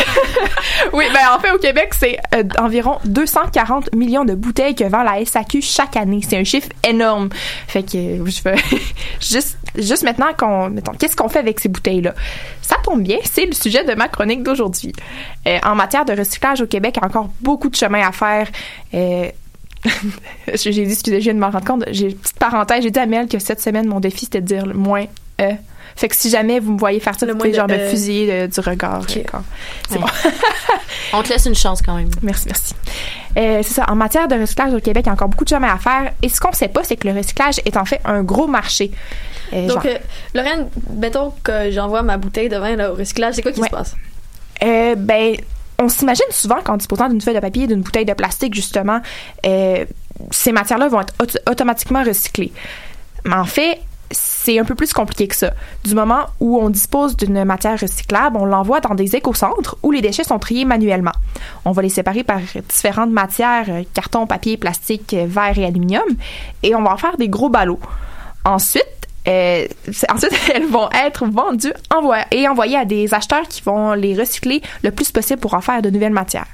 [0.93, 5.03] oui, ben en fait, au Québec, c'est euh, environ 240 millions de bouteilles que vend
[5.03, 6.21] la SAQ chaque année.
[6.27, 7.29] C'est un chiffre énorme.
[7.69, 8.57] Fait que euh, je veux
[9.21, 12.15] juste, juste maintenant qu'on, mettons, qu'est-ce qu'on fait avec ces bouteilles-là?
[12.63, 14.93] Ça tombe bien, c'est le sujet de ma chronique d'aujourd'hui.
[15.47, 18.13] Euh, en matière de recyclage au Québec, il y a encore beaucoup de chemin à
[18.13, 18.49] faire.
[20.55, 21.85] J'ai dit, excusez, je viens de m'en rendre compte.
[21.91, 22.83] J'ai une petite parenthèse.
[22.83, 25.05] J'ai dit à Mel que cette semaine, mon défi, c'était de dire le moins
[25.41, 25.51] euh.
[25.97, 27.79] Fait que si jamais vous me voyez faire ça, Le vous moins genre de me
[27.79, 27.91] euh.
[27.91, 29.01] fusiller euh, du regard.
[29.03, 29.21] Ok.
[29.31, 29.45] quand-
[29.89, 30.01] C'est Ouais.
[30.01, 30.31] bon.
[31.13, 32.09] On te laisse une chance quand même.
[32.23, 32.75] Merci, merci.
[33.37, 33.85] Euh, c'est ça.
[33.89, 36.13] En matière de recyclage au Québec, il y a encore beaucoup de chemin à faire.
[36.23, 38.91] Et ce qu'on sait pas, c'est que le recyclage est en fait un gros marché.
[39.53, 39.87] Euh, Donc,
[40.35, 43.69] Lorraine, mettons que j'envoie ma bouteille de vin là, au recyclage, c'est quoi qui Ouais.
[43.69, 43.95] se passe?
[44.65, 45.37] Euh, ben,
[45.79, 49.01] on s'imagine souvent qu'en disposant d'une feuille de papier d'une bouteille de plastique, justement,
[49.45, 49.85] euh,
[50.31, 52.53] ces matières-là vont être auto- automatiquement recyclées.
[53.25, 55.53] Mais en fait, c'est un peu plus compliqué que ça.
[55.83, 60.03] Du moment où on dispose d'une matière recyclable, on l'envoie dans des écocentres où les
[60.03, 61.11] déchets sont triés manuellement.
[61.65, 66.05] On va les séparer par différentes matières, euh, carton, papier, plastique, euh, verre et aluminium,
[66.63, 67.81] et on va en faire des gros ballots.
[68.45, 68.87] Ensuite,
[69.27, 69.67] euh,
[70.13, 71.73] ensuite, elles vont être vendues
[72.31, 75.83] et envoyées à des acheteurs qui vont les recycler le plus possible pour en faire
[75.83, 76.47] de nouvelles matières.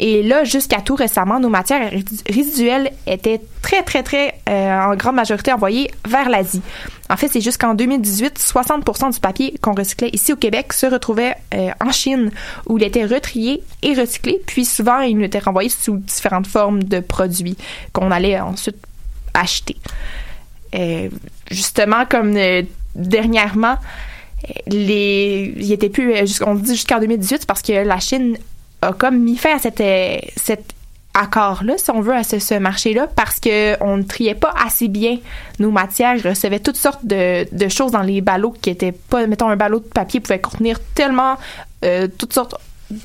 [0.00, 4.94] Et là, jusqu'à tout récemment, nos matières résidu- résiduelles étaient très, très, très, euh, en
[4.94, 6.62] grande majorité envoyées vers l'Asie.
[7.10, 11.34] En fait, c'est jusqu'en 2018, 60% du papier qu'on recyclait ici au Québec se retrouvait
[11.54, 12.30] euh, en Chine,
[12.68, 17.00] où il était retrié et recyclé, puis souvent, il était renvoyé sous différentes formes de
[17.00, 17.56] produits
[17.92, 18.76] qu'on allait ensuite
[19.34, 19.76] acheter.
[20.74, 21.08] Euh,
[21.50, 22.62] justement, comme euh,
[22.94, 23.76] dernièrement,
[24.66, 28.36] les, il était plus, euh, on dit jusqu'en 2018 parce que la Chine
[28.82, 29.82] a comme mis fin à cette,
[30.36, 30.72] cet
[31.14, 34.88] accord-là, si on veut, à ce, ce marché-là, parce que on ne triait pas assez
[34.88, 35.18] bien
[35.58, 39.26] nos matières, ils recevaient toutes sortes de, de choses dans les ballots qui étaient pas,
[39.26, 41.36] mettons, un ballot de papier pouvait contenir tellement
[41.84, 42.54] euh, toutes sortes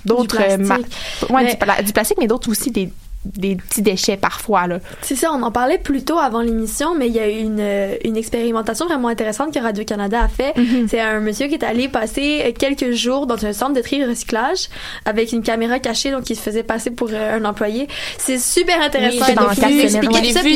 [0.05, 1.29] d'autres Du ma- plastique.
[1.29, 2.91] ouais, Mais- du, pla- du plastique, mais d'autres aussi des,
[3.25, 4.79] des petits déchets parfois là.
[5.01, 7.59] C'est ça, on en parlait plus tôt avant l'émission, mais il y a eu une,
[7.59, 10.55] euh, une expérimentation vraiment intéressante que Radio-Canada a fait.
[10.57, 10.87] Mhm.
[10.89, 14.01] C'est un monsieur qui est allé passer euh, quelques jours dans un centre de tri
[14.01, 14.69] et recyclage
[15.05, 17.87] avec une caméra cachée, donc il se faisait passer pour euh, un employé.
[18.17, 19.25] C'est super intéressant.
[19.27, 19.49] Oui, dans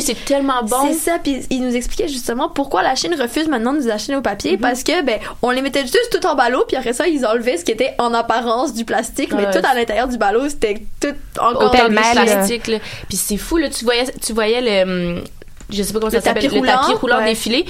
[0.02, 0.78] c'est tellement bon.
[0.88, 4.14] C'est ça, puis il nous expliquait justement pourquoi la Chine refuse maintenant de nous acheter
[4.14, 7.08] nos papiers parce que ben on les mettait juste tout en ballot puis après ça
[7.08, 10.50] ils enlevaient ce qui était en apparence du plastique mais tout à l'intérieur du ballot
[10.50, 12.80] c'était tout encore de Pêle-mêle, là.
[13.08, 15.24] Puis c'est fou là, tu voyais tu voyais le hum,
[15.70, 17.26] je sais pas comment Le ça s'appelle, le tapis roulant, roulant ouais.
[17.26, 17.66] défilé.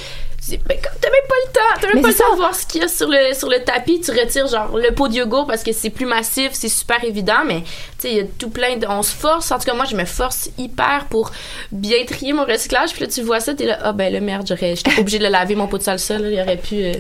[0.49, 2.55] Ben, comme t'as même pas le temps, t'as même Mais pas le temps de voir
[2.55, 5.15] ce qu'il y a sur le sur le tapis, tu retires genre le pot de
[5.15, 7.67] yogourt parce que c'est plus massif, c'est super évident, mais tu
[7.99, 9.95] sais il y a tout plein de on se force, en tout cas moi je
[9.95, 11.31] me force hyper pour
[11.71, 14.47] bien trier mon recyclage, puis là tu vois ça, t'es là ah ben le merde,
[14.47, 16.93] j'aurais j'étais obligée de laver mon pot de salsa là, il aurait pu euh,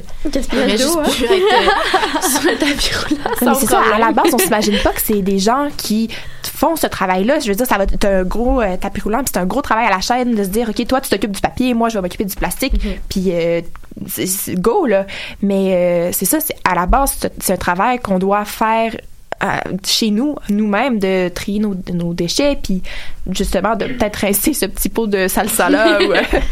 [0.69, 1.03] juste hein.
[1.09, 4.39] pu être euh, sur le tapis roulant Mais sans c'est ça, à la base, on
[4.39, 6.09] s'imagine pas que c'est des gens qui
[6.57, 7.39] font ce travail-là.
[7.39, 9.61] Je veux dire, ça va être un gros euh, tapis roulant, puis c'est un gros
[9.61, 11.95] travail à la chaîne de se dire, OK, toi, tu t'occupes du papier, moi, je
[11.95, 12.73] vais m'occuper du plastique,
[13.09, 13.61] puis euh,
[14.55, 15.05] go, là.
[15.41, 18.95] Mais euh, c'est ça, c'est à la base, c'est- un travail qu'on doit faire
[19.43, 19.47] euh,
[19.85, 22.81] chez nous, nous-mêmes, de trier nos, nos déchets, puis
[23.29, 25.99] justement de peut-être rincer ce petit pot de salsa là.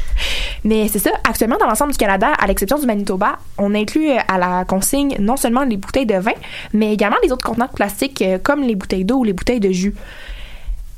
[0.64, 1.10] Mais c'est ça.
[1.28, 5.36] Actuellement, dans l'ensemble du Canada, à l'exception du Manitoba, on inclut à la consigne non
[5.36, 6.32] seulement les bouteilles de vin,
[6.74, 9.72] mais également les autres contenants de plastique comme les bouteilles d'eau ou les bouteilles de
[9.72, 9.94] jus.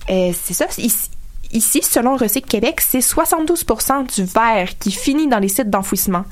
[0.09, 0.65] Euh, c'est ça.
[0.77, 1.09] Ici,
[1.53, 6.23] ici, selon Recycle Québec, c'est 72% du verre qui finit dans les sites d'enfouissement.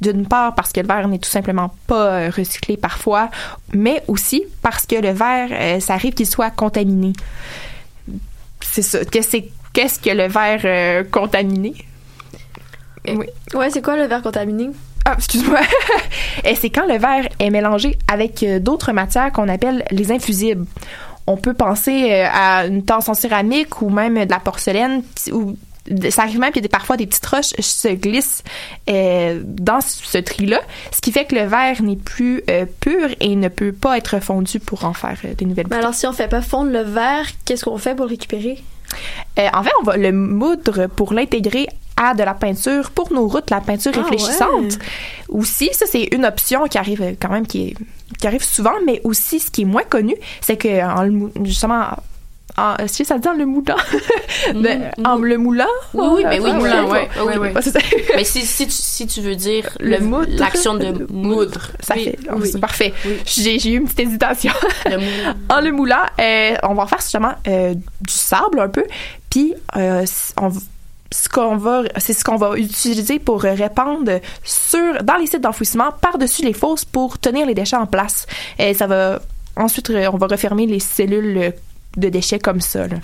[0.00, 3.30] D'une part parce que le verre n'est tout simplement pas euh, recyclé parfois,
[3.72, 7.12] mais aussi parce que le verre, euh, ça arrive qu'il soit contaminé.
[8.60, 9.04] C'est ça.
[9.04, 11.74] Qu'est-ce que c'est- qu'est-ce que le verre euh, contaminé?
[13.06, 13.26] Oui.
[13.54, 14.70] ouais c'est quoi le verre contaminé?
[15.04, 15.60] Ah, excuse-moi.
[16.44, 20.64] Et c'est quand le verre est mélangé avec d'autres matières qu'on appelle les infusibles.
[21.26, 25.02] On peut penser euh, à une tasse en céramique ou même de la porcelaine
[25.32, 25.56] ou
[26.08, 28.42] ça arrive même qu'il y a des- parfois des petites roches se glissent
[28.88, 30.60] euh, dans ce tri-là,
[30.90, 34.18] ce qui fait que le verre n'est plus euh, pur et ne peut pas être
[34.20, 36.80] fondu pour en faire euh, des nouvelles Mais alors, si on fait pas fondre le
[36.80, 38.62] verre, qu'est-ce qu'on fait pour le récupérer?
[39.38, 41.66] En fait, on va le moudre pour l'intégrer
[41.96, 44.78] à de la peinture pour nos routes, la peinture Ah, réfléchissante.
[45.28, 47.74] Aussi, ça c'est une option qui arrive quand même qui, est-
[48.18, 51.86] qui arrive souvent, mais aussi ce qui est moins connu, c'est que en justement
[52.56, 53.74] en, est-ce que ça dit en le moulant?
[54.54, 55.64] Ben, en le moulant?
[55.94, 57.62] Oui, oui, mais oui, Ah, moulin, ouais, oui, oui, oui.
[58.14, 61.70] Mais si, si, tu, si tu veux dire Le le- l'action de moudre.
[61.80, 62.48] Ça Oui, fait, oh, oui.
[62.52, 62.92] c'est parfait.
[63.24, 64.52] J'ai, j'ai eu une petite hésitation.
[64.86, 65.34] Le moulin.
[65.48, 68.84] en le moulant, euh, on va en faire justement euh, du sable un peu,
[69.30, 70.04] puis euh,
[70.40, 70.50] on
[71.14, 75.92] ce qu'on va, c'est ce qu'on va utiliser pour répandre sur dans les sites d'enfouissement
[76.00, 78.26] par-dessus les fosses pour tenir les déchets en place.
[78.58, 79.20] Et ça va
[79.56, 81.52] ensuite on va refermer les cellules
[81.96, 82.86] de déchets comme ça.
[82.88, 82.96] Là.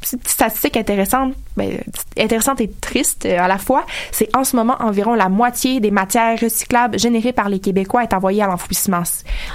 [0.00, 1.78] Petite statistique intéressante, ben,
[2.16, 5.90] intéressante et triste euh, à la fois, c'est en ce moment environ la moitié des
[5.90, 9.02] matières recyclables générées par les Québécois est envoyée à l'enfouissement.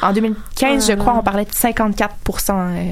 [0.04, 0.96] En 2015, je Ah.
[0.98, 2.14] crois, on parlait de 54
[2.52, 2.92] euh,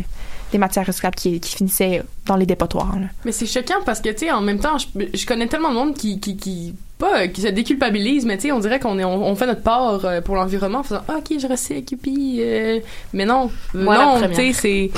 [0.53, 2.95] des matières recyclables qui, qui finissaient dans les dépotoirs.
[2.99, 3.07] là.
[3.25, 5.73] Mais c'est choquant parce que, tu sais, en même temps, je, je connais tellement de
[5.75, 9.03] monde qui, qui, qui pas, qui se déculpabilise, mais tu sais, on dirait qu'on est,
[9.03, 12.37] on, on fait notre part euh, pour l'environnement en faisant, Ah, ok, je recycle, puis,
[12.39, 12.79] euh,
[13.11, 14.91] mais non, euh, Moi, non, tu sais, c'est,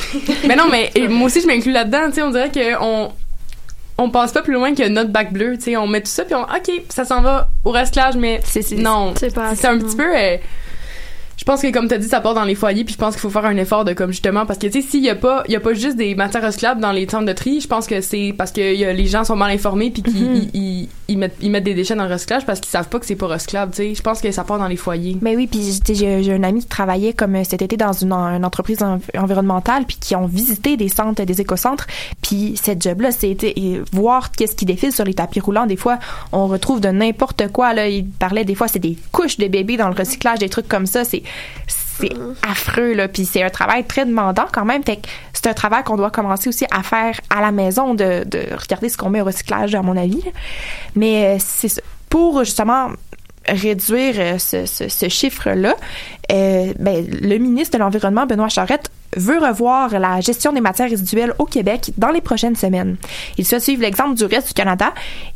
[0.47, 3.11] mais non, mais et moi aussi, je m'inclus là-dedans, tu sais, on dirait que on,
[3.97, 6.25] on passe pas plus loin que notre bac bleu, tu sais, on met tout ça,
[6.25, 8.41] puis on, ok, ça s'en va au recyclage, mais
[8.77, 10.03] non, C'est pas c'est un petit non.
[10.03, 10.37] peu, euh,
[11.37, 13.13] je pense que comme tu as dit ça part dans les foyers puis je pense
[13.13, 15.15] qu'il faut faire un effort de comme justement parce que tu sais s'il y a
[15.15, 17.67] pas il y a pas juste des matières recyclables dans les centres de tri je
[17.67, 20.35] pense que c'est parce que y a- les gens sont mal informés puis qu'ils Mhm.
[20.53, 22.99] ils, ils- ils mettent ils mettent des déchets dans le recyclage parce qu'ils savent pas
[22.99, 25.35] que c'est pas recyclable tu sais je pense que ça part dans les foyers Mais
[25.35, 25.61] oui, puis
[25.93, 28.99] j'ai j'ai un ami qui travaillait comme euh, cet été dans une, une entreprise en-
[29.17, 31.85] environnementale, puis qui ont visité des centres, des écocentres,
[32.21, 35.65] puis cette job-là, c'était et voir qu'est-ce qui défile sur les tapis roulants.
[35.65, 35.99] Des fois,
[36.31, 37.73] on retrouve de n'importe quoi.
[37.73, 40.67] Là, il parlait des fois, c'est des couches de bébés dans le recyclage, des trucs
[40.67, 41.03] comme ça.
[41.03, 41.23] C'est
[41.67, 42.11] c'est
[42.47, 44.83] affreux là, puis c'est un travail très demandant quand même.
[44.83, 48.23] Fait que c'est un travail qu'on doit commencer aussi à faire à la maison, de,
[48.25, 50.23] de regarder ce qu'on met au recyclage, à mon avis.
[50.95, 52.89] Mais euh, c'est pour justement
[53.47, 55.75] réduire euh, ce, chiffre-là,
[56.31, 61.33] euh, ben, le ministre de l'Environnement, Benoît Charette, veut revoir la gestion des matières résiduelles
[61.39, 62.97] au Québec dans les prochaines semaines.
[63.37, 64.93] Il souhaite suivre l'exemple du reste du Canada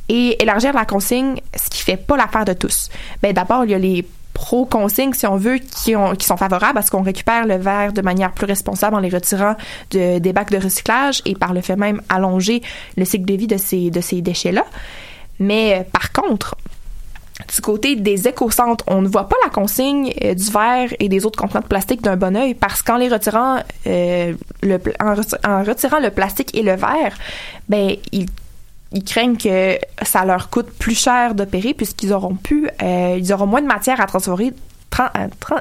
[0.09, 2.89] et élargir la consigne, ce qui fait pas l'affaire de tous.
[3.21, 4.05] Ben, D'abord, il y a les
[4.39, 7.91] pro-consignes, si on veut, qui, ont, qui sont favorables à ce qu'on récupère le verre
[7.91, 9.55] de manière plus responsable en les retirant
[9.91, 12.61] de- des bacs de recyclage et par le fait même allonger
[12.95, 14.63] le cycle de vie de ces, déchets-là.
[15.39, 16.55] Mais euh, par contre,
[17.53, 21.25] du côté des éco-centres, on ne voit pas la consigne euh, du verre et des
[21.25, 24.33] autres contenants de plastique d'un bon œil parce qu'en les retirant, euh,
[24.63, 24.79] le,
[25.67, 27.17] retirant le plastique et le verre,
[27.67, 28.27] ben ils,
[28.91, 33.45] ils craignent que ça leur coûte plus cher d'opérer puisqu'ils auront pu, euh, ils auront
[33.45, 34.53] moins de matière à transformer,
[34.89, 35.09] tran-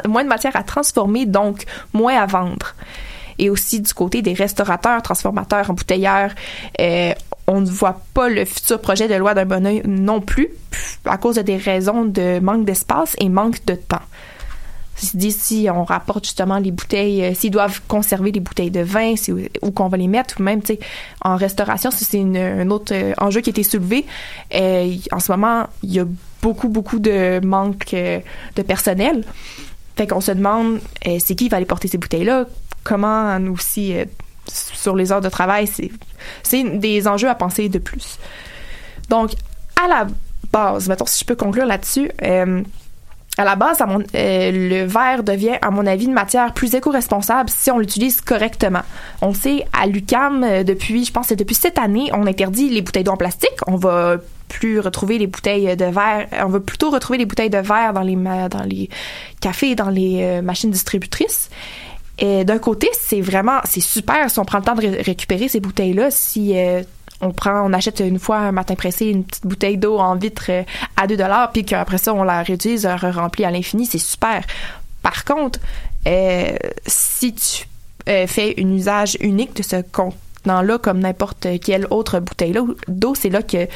[0.08, 2.74] moins de matière à transformer, donc moins à vendre.
[3.38, 6.30] Et aussi du côté des restaurateurs, transformateurs, embouteilleurs,
[6.80, 7.12] euh,
[7.46, 10.48] on ne voit pas le futur projet de loi d'un bon oeil non plus,
[11.04, 14.02] à cause de des raisons de manque d'espace et manque de temps.
[15.00, 18.80] Se dit si on rapporte justement les bouteilles, euh, s'ils doivent conserver les bouteilles de
[18.80, 19.14] vin,
[19.62, 20.80] où qu'on va les mettre, ou même tu sais
[21.22, 24.04] en restauration, c'est un autre euh, enjeu qui a été soulevé.
[24.54, 26.06] euh, en ce moment, il y a
[26.42, 29.24] beaucoup beaucoup de manque de personnel.
[29.96, 32.46] Fait qu'on se demande, c'est qui va aller porter ces bouteilles-là?
[32.84, 33.94] Comment nous aussi,
[34.46, 38.18] sur les heures de travail, c'est, des enjeux à penser de plus.
[39.08, 39.32] Donc,
[39.74, 40.06] à la
[40.52, 42.12] base, mettons si je peux conclure là-dessus,
[43.38, 47.70] à la base, euh, le verre devient, à mon avis, une matière plus éco-responsable si
[47.70, 48.82] on l'utilise correctement.
[49.22, 52.82] On sait, à l'UCAM, euh, depuis, je pense c'est depuis cette année, on interdit les
[52.82, 53.56] bouteilles d'eau en plastique.
[53.66, 54.16] On va
[54.48, 56.26] plus retrouver les bouteilles de verre.
[56.42, 58.88] On va plutôt retrouver les bouteilles de verre dans les, dans les
[59.40, 61.50] cafés, dans les euh, machines distributrices.
[62.18, 65.46] Et d'un côté, c'est vraiment, c'est super si on prend le temps de ré- récupérer
[65.48, 66.10] ces bouteilles-là.
[66.10, 66.52] Si
[67.20, 70.46] on prend, on achète une fois un matin pressé une petite bouteille d'eau en vitre
[70.50, 70.62] euh,
[70.96, 73.98] à 2 dollars, puis qu'après ça on la réutilise, on la remplit à l'infini, c'est
[73.98, 74.44] super.
[75.02, 75.58] Par contre,
[76.06, 76.56] euh,
[76.86, 77.66] si tu
[78.08, 82.56] euh, fais un usage unique de ce contenant-là, comme n'importe quelle autre bouteille
[82.88, 83.68] d'eau, c'est là que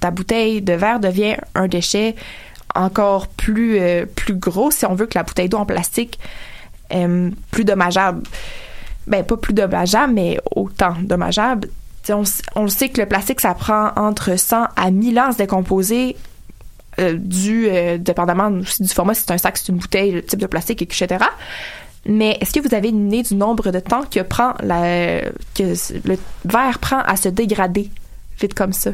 [0.00, 2.16] ta bouteille de verre devient un déchet
[2.74, 6.18] encore plus euh, plus gros si on veut que la bouteille d'eau en plastique
[6.94, 8.22] euh, plus dommageable.
[9.06, 11.68] Ben, pas plus dommageable, mais autant dommageable.
[12.10, 12.24] On,
[12.56, 15.38] on le sait que le plastique, ça prend entre 100 à 1000 ans à se
[15.38, 16.16] décomposer
[16.98, 20.10] euh, du, euh, dépendamment aussi du format, si c'est un sac, si c'est une bouteille,
[20.12, 21.24] le type de plastique, etc.
[22.04, 25.20] Mais est-ce que vous avez une idée du nombre de temps que prend la,
[25.54, 25.74] que
[26.04, 27.88] le verre prend à se dégrader
[28.40, 28.90] vite comme ça?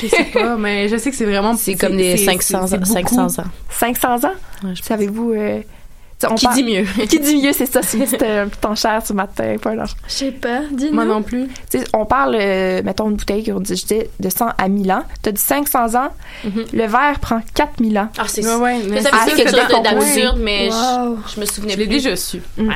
[0.00, 1.56] Je sais pas, mais je sais que c'est vraiment.
[1.56, 2.92] C'est comme des 500 c'est ans- beaucoup.
[3.16, 3.46] 500 ans?
[3.70, 4.32] 500 ans?
[4.82, 5.32] Savez-vous...
[5.32, 5.60] euh,
[6.28, 7.06] on Qui parle- dit mieux?
[7.06, 7.82] qui dit mieux, c'est ça.
[7.82, 9.56] C'est c'était un petit enchère ce matin.
[9.62, 9.72] Pas.
[9.84, 10.92] Je sais pas, dis-nous.
[10.94, 11.48] Moi non plus.
[11.94, 15.04] On parle, euh, mettons, une bouteille qu'on dit, je dis, de 100 à 1000 ans.
[15.22, 16.10] T'as dit 500 ans.
[16.44, 18.08] Le verre prend 4000 ans.
[18.18, 20.74] Ah, c'est Ouais, ouais, mais ça veut dire c'est quelque chose d'absurde, mais je-
[21.10, 21.18] Wow.
[21.34, 21.94] je, me souvenais Je l'ai plus.
[21.96, 22.42] déjà su.
[22.56, 22.70] Mm.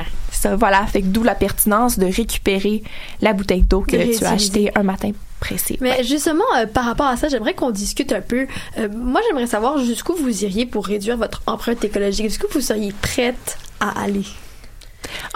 [0.45, 0.84] Ça, voilà.
[0.86, 2.82] Fait d'où la pertinence de récupérer
[3.22, 5.78] la bouteille d'eau que De tu as achetée un matin précis.
[5.80, 8.47] Mais justement, euh, par rapport à ça, j'aimerais qu'on discute un peu.
[8.78, 12.28] Euh, moi, j'aimerais savoir jusqu'où vous iriez pour réduire votre empreinte écologique.
[12.28, 14.24] Jusqu'où vous seriez prête à aller?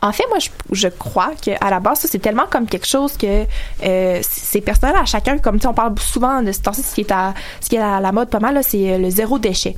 [0.02, 3.16] En fait, moi, je, je crois qu'à la base, ça, c'est tellement comme quelque chose
[3.16, 3.44] que
[3.84, 5.38] euh, c'est personnel à chacun.
[5.38, 7.76] Comme tu sais, on parle souvent de ce temps-ci, ce qui est à, ce qui
[7.76, 9.76] est à la mode pas mal, là, c'est euh, le zéro déchet.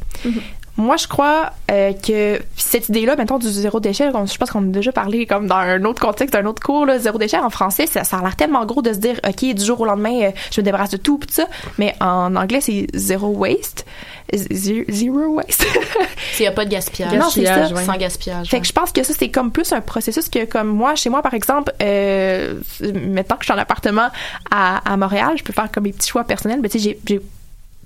[0.81, 4.67] Moi, je crois euh, que cette idée-là, mettons, du zéro déchet, je pense qu'on a
[4.67, 7.87] déjà parlé comme dans un autre contexte, un autre cours, là, zéro déchet en français,
[7.87, 10.31] ça, ça a l'air tellement gros de se dire, OK, du jour au lendemain, euh,
[10.51, 11.47] je me débarrasse de tout, pis tout ça.
[11.79, 13.85] Mais en anglais, c'est zéro waste.
[14.33, 15.67] Z- Zero waste.
[16.35, 17.13] S'il n'y a pas de gaspillage.
[17.15, 17.55] Non, c'est ça.
[17.85, 18.49] Sans gaspillage.
[18.49, 21.11] Fait que je pense que ça, c'est comme plus un processus que comme moi, chez
[21.11, 24.09] moi, par exemple, euh, maintenant que je suis en appartement
[24.51, 26.61] à, à Montréal, je peux faire comme mes petits choix personnels.
[26.63, 27.21] Mais tu sais, j'ai- j'ai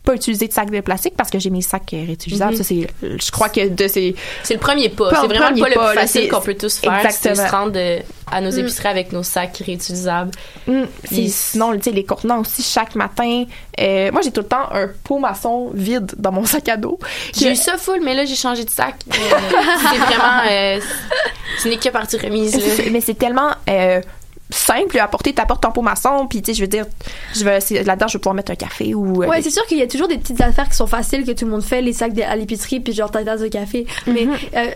[0.05, 2.53] pas utilisé de sac de plastique parce que j'ai mes sacs réutilisables.
[2.53, 2.59] Mhm.
[2.59, 4.15] Ça, c'est, je crois que de ces...
[4.43, 5.09] C'est le premier pas.
[5.11, 7.07] C'est le vraiment premier pas le plus facile c'est- qu'on peut tous faire.
[7.11, 7.79] C'est se rendre
[8.31, 8.59] à nos Mm.
[8.59, 10.31] épiceries avec nos sacs réutilisables.
[10.67, 13.45] Mm, c'est- Puis- sinon, tu sais, les contenants aussi, chaque matin.
[13.81, 16.99] euh, moi, j'ai tout le temps un pot maçon vide dans mon sac à dos.
[17.35, 18.97] J'ai eu ça full, mais là, j'ai changé de sac.
[19.09, 20.43] Euh, c'est vraiment...
[20.51, 20.81] euh,
[21.63, 22.55] ce n'est que partie remise.
[22.55, 22.61] là.
[22.77, 24.01] C'est- mais c'est tellement euh,
[24.51, 26.84] simple à porter t'apportes ton pot maçon puis tu sais je veux dire
[27.34, 29.78] je vais là-dedans je vais pouvoir mettre un café ou euh, Ouais, c'est sûr qu'il
[29.78, 31.92] y a toujours des petites affaires qui sont faciles que tout le monde fait, les
[31.95, 33.86] sacs de- à l'épicerie puis genre ta tasse de café.
[34.07, 34.66] Mais euh,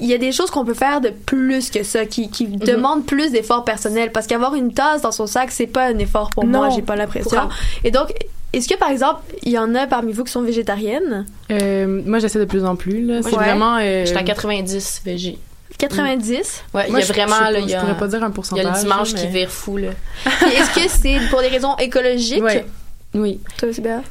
[0.00, 3.04] il y a des choses qu'on peut faire de plus que ça, qui, qui demandent
[3.06, 4.12] plus d'efforts personnels.
[4.12, 6.58] Parce qu'avoir une tasse dans son sac, c'est pas un effort pour Non.
[6.60, 7.48] moi, j'ai pas l'impression.
[7.84, 8.12] Et donc,
[8.52, 11.26] est-ce que par exemple, il y en a parmi vous qui sont végétariennes?
[11.50, 13.02] Euh, moi, j'essaie de plus en plus.
[13.04, 13.22] Là.
[13.22, 13.44] C'est Ouais.
[13.44, 13.76] vraiment.
[13.80, 15.38] euh, J'étais à 90 VG.
[15.78, 16.64] 90?
[16.74, 17.36] Ouais, il y a je- vraiment...
[17.48, 18.66] je là, je pourrais pas dire un il y a pourcentage.
[18.76, 19.90] le dimanche qui vire fou, là.
[20.24, 22.42] Puis est-ce que c'est pour des raisons écologiques?
[22.42, 22.66] Ouais.
[23.14, 23.40] Oui.
[23.58, 24.02] Toi aussi, Béa?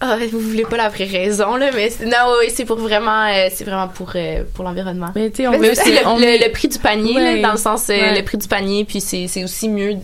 [0.00, 3.26] Ah, vous voulez pas la vraie raison, là, mais c'est- non, oui, c'est pour vraiment,
[3.26, 5.10] euh, c'est vraiment pour, euh, pour l'environnement.
[5.14, 7.36] Mais tu sais, on Mais aussi le, on le- est- le prix du panier, Ouais.
[7.36, 8.16] là, dans le sens, euh, Ouais.
[8.18, 9.96] le prix du panier, puis c'est c'est aussi mieux.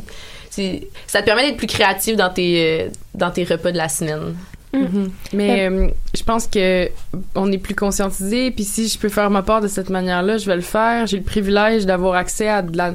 [1.06, 4.34] Ça te permet d'être plus créatif dans tes, dans tes repas de la semaine.
[4.72, 5.10] Mhm.
[5.32, 6.88] Mais euh, je pense que
[7.34, 8.50] on est plus conscientisé.
[8.50, 11.06] Puis si je peux faire ma part de cette manière-là, je vais le faire.
[11.06, 12.94] J'ai le privilège d'avoir accès à de la.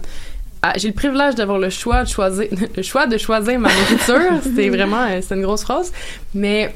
[0.77, 4.41] J'ai le privilège d'avoir le choix de choisir le choix de choisir ma nourriture.
[4.55, 5.91] c'est vraiment euh, c'est une grosse phrase.
[6.33, 6.73] Mais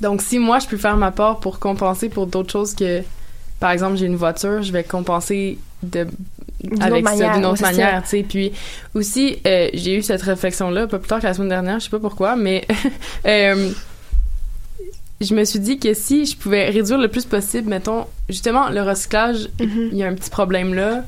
[0.00, 3.00] donc si moi je peux faire ma part pour compenser pour d'autres choses que
[3.60, 6.06] par exemple j'ai une voiture, je vais compenser de
[6.62, 8.22] D'une avec autre ça manière, d'une autre manière, tu sais.
[8.22, 8.52] Puis
[8.94, 11.90] aussi, euh, j'ai eu cette réflexion-là, pas plus tard que la semaine dernière, je sais
[11.90, 12.64] pas pourquoi, mais
[13.26, 13.72] euh,
[15.22, 18.82] je me suis dit que si je pouvais réduire le plus possible, mettons, justement, le
[18.82, 19.88] recyclage, Mm-hmm.
[19.92, 21.04] il y a un petit problème là,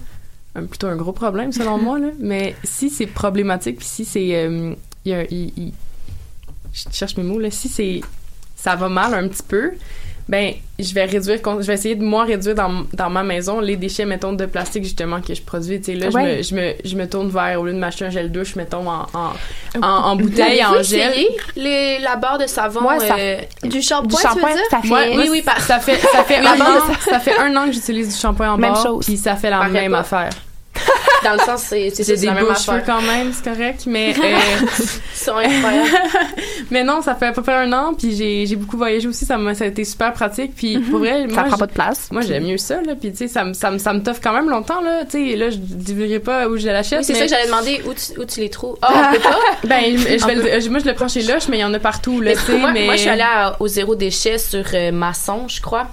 [0.55, 4.35] un- plutôt un gros problème selon moi, là, mais si c'est problématique, puis si c'est.
[4.37, 5.25] euh, il y a,
[6.73, 8.01] je cherche mes mots, là, si c'est.
[8.57, 9.73] ça va mal un petit peu,
[10.29, 13.77] ben je vais réduire je vais essayer de moi réduire dans, dans ma maison les
[13.77, 16.37] déchets mettons de plastique justement que je produis tu sais là je Ouais.
[16.39, 18.89] me, je me je me tourne vers au lieu de m'acheter un gel douche mettons
[18.89, 19.33] en en,
[19.83, 21.13] en, en bouteille en gel
[21.57, 24.31] les, la barre de savon Ouais, ça- euh, Du shampoing, ça
[24.81, 27.55] fait- Oui, moi, oui, par- ça fait ça fait Oui, un an ça fait un
[27.57, 29.05] an que j'utilise du shampoing en Même barre chose.
[29.05, 29.99] puis ça fait la Pareil même pas.
[30.01, 30.31] affaire
[31.25, 33.45] dans le sens c'est c'est ça, des la même beaux affaire cheveux quand même c'est
[33.51, 34.37] correct mais euh,
[34.79, 35.89] Ils sont incroyables
[36.71, 39.25] mais non ça fait à peu près un an puis j'ai j'ai beaucoup voyagé aussi
[39.25, 41.67] ça m'a ça a été super pratique puis pour vrai ça moi, prend j'- pas
[41.67, 42.95] de place Moi, j'aime mieux ça, là.
[42.95, 45.05] Puis, tu sais, ça, me- ça, me- ça me toffe quand même longtemps, là.
[45.11, 46.99] Tu sais, là, je dirai pas où je l'achète.
[47.01, 49.15] oui, c'est mais- ça que j'allais demander où tu, où tu les trouves ah on
[49.15, 49.39] peut pas?
[49.65, 51.79] Ben, je, vais le- moi, je le prends chez Lush, mais il y en a
[51.79, 52.59] partout, là, Mais tu sais.
[52.59, 52.85] moi, mais...
[52.85, 55.89] moi, je suis allée à- au zéro déchet sur euh, maçon, je crois.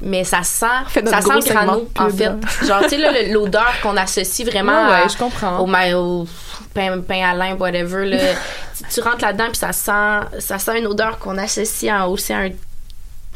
[0.00, 2.66] Mais ça sent, ça sent le grano, segment en fait.
[2.66, 5.58] Genre, tu sais, l'odeur qu'on associe vraiment Ouais, ouais, à- je comprends.
[5.60, 6.26] au,
[6.72, 8.06] pain, pain à lin, whatever.
[8.06, 8.18] Là.
[8.78, 12.32] tu, tu rentres là-dedans, puis ça sent, ça sent une odeur qu'on associe à, aussi
[12.32, 12.50] à un,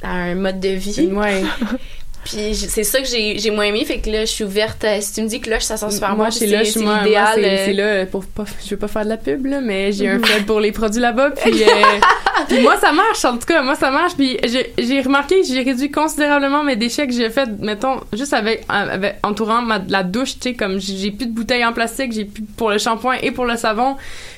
[0.05, 1.09] à un mode de vie.
[1.13, 1.43] Ouais.
[2.25, 4.85] Puis c'est ça que j'ai j'ai moins aimé, fait que là, je suis ouverte.
[4.85, 6.67] à- Si tu me dis que Lush, ça sent super moi, bon, chez puis Lush,
[6.69, 7.29] c'est c'est moi, moi, l'idéal.
[7.35, 9.61] c'est euh, c'est là, euh, pour pas, je veux pas faire de la pub, là,
[9.61, 10.25] mais j'ai un Mhm.
[10.25, 11.67] fait pour les produits là-bas, puis, euh,
[12.49, 15.47] puis moi, ça marche, en tout cas, moi, ça marche, puis j'ai j'ai remarqué que
[15.47, 20.05] j'ai réduit considérablement mes déchets que j'ai fait, mettons, juste avec, avec entourant ma, la
[20.05, 22.79] douche, tu sais, comme j'ai j'ai plus de bouteilles en plastique, j'ai plus pour le
[22.79, 23.97] shampoing et pour le savon,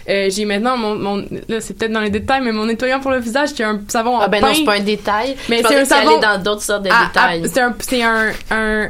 [0.08, 1.16] euh, j'ai maintenant mon, mon
[1.48, 3.80] là, c'est peut-être dans les détails, mais mon nettoyant pour le visage, qui est un
[3.88, 4.48] savon en Ah ben pain.
[4.48, 5.36] non, c'est pas un détail.
[5.50, 7.42] Mais Je c'est un savon dans d'autres sortes de ah, détails.
[7.52, 8.88] c'est un, c'est un, un,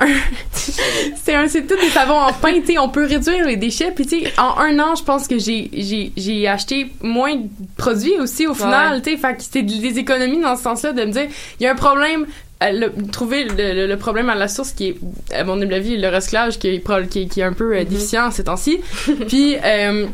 [0.52, 3.90] c'est un, c'est tout des savons en pain, tu sais, on peut réduire les déchets,
[3.92, 7.48] puis tu sais, en un an, je pense que j'ai, j'ai, j'ai acheté moins de
[7.76, 9.02] produits aussi au final, Ouais.
[9.02, 11.26] tu sais, fait que c'était des économies dans ce sens-là de me dire,
[11.58, 12.26] il y a un problème,
[12.62, 14.96] euh, le- trouver le, le- le problème à la source qui est,
[15.34, 18.44] à mon avis, le recyclage qui est, qui qui est un peu euh, déficient ces
[18.44, 18.80] temps-ci,
[19.28, 20.06] puis euh,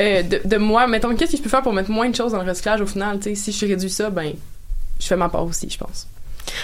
[0.00, 2.32] euh, de, de moi, mettons, qu'est-ce que je peux faire pour mettre moins de choses
[2.32, 4.32] dans le recyclage au final, tu sais, si je réduis ça, ben,
[5.00, 6.06] je fais ma part aussi, je pense.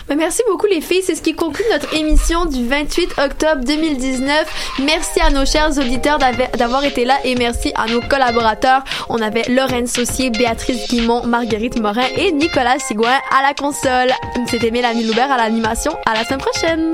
[0.09, 4.75] Ben, merci beaucoup les filles, c'est ce qui conclut notre émission du 28 octobre 2019.
[4.85, 8.83] Merci à nos chers auditeurs d'avoir été là et merci à nos collaborateurs.
[9.09, 14.13] On avait Lorraine Saucier, Béatrice Guimont, Marguerite Morin et Nicolas Sigouin à la console.
[14.47, 15.97] C'était Mélanie Loubert à l'animation.
[16.07, 16.93] À la semaine prochaine.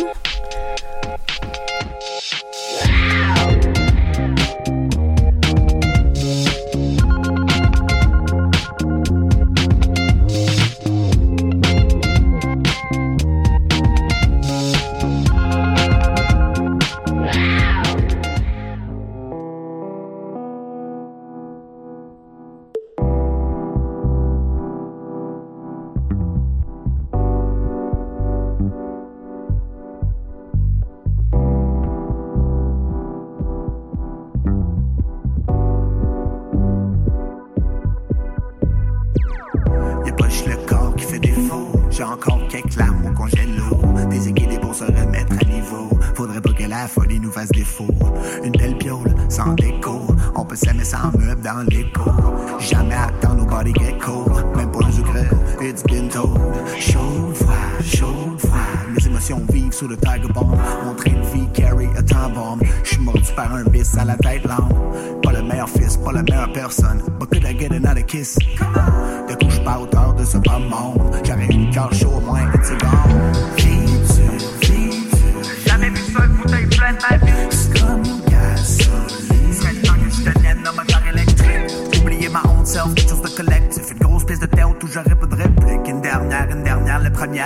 [51.46, 51.64] Dans.
[51.64, 52.05] Jamais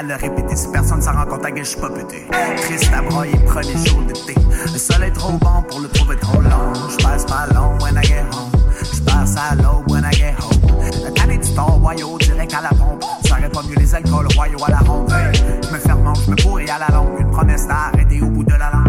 [0.03, 0.57] le répéter.
[0.57, 2.26] Si personne s'en rend compte, à gueule, j'suis pas pété.
[2.57, 4.34] Triste à broyer, prenez chaud d'été.
[4.72, 6.72] Le soleil trop bon pour le trouver trop long.
[6.90, 8.51] J'passe ma longue when I get home.
[8.92, 10.80] J'passe à l'eau when I get home.
[11.05, 13.05] La tannée du temps, royaux, direct à la pompe.
[13.24, 15.11] Ça aurait pas mieux les alcools, royaux à la ronde.
[15.11, 17.20] Hey, j'me ferme, j'me pourris à la longue.
[17.20, 18.80] Une promesse d'arrêter au bout de la langue.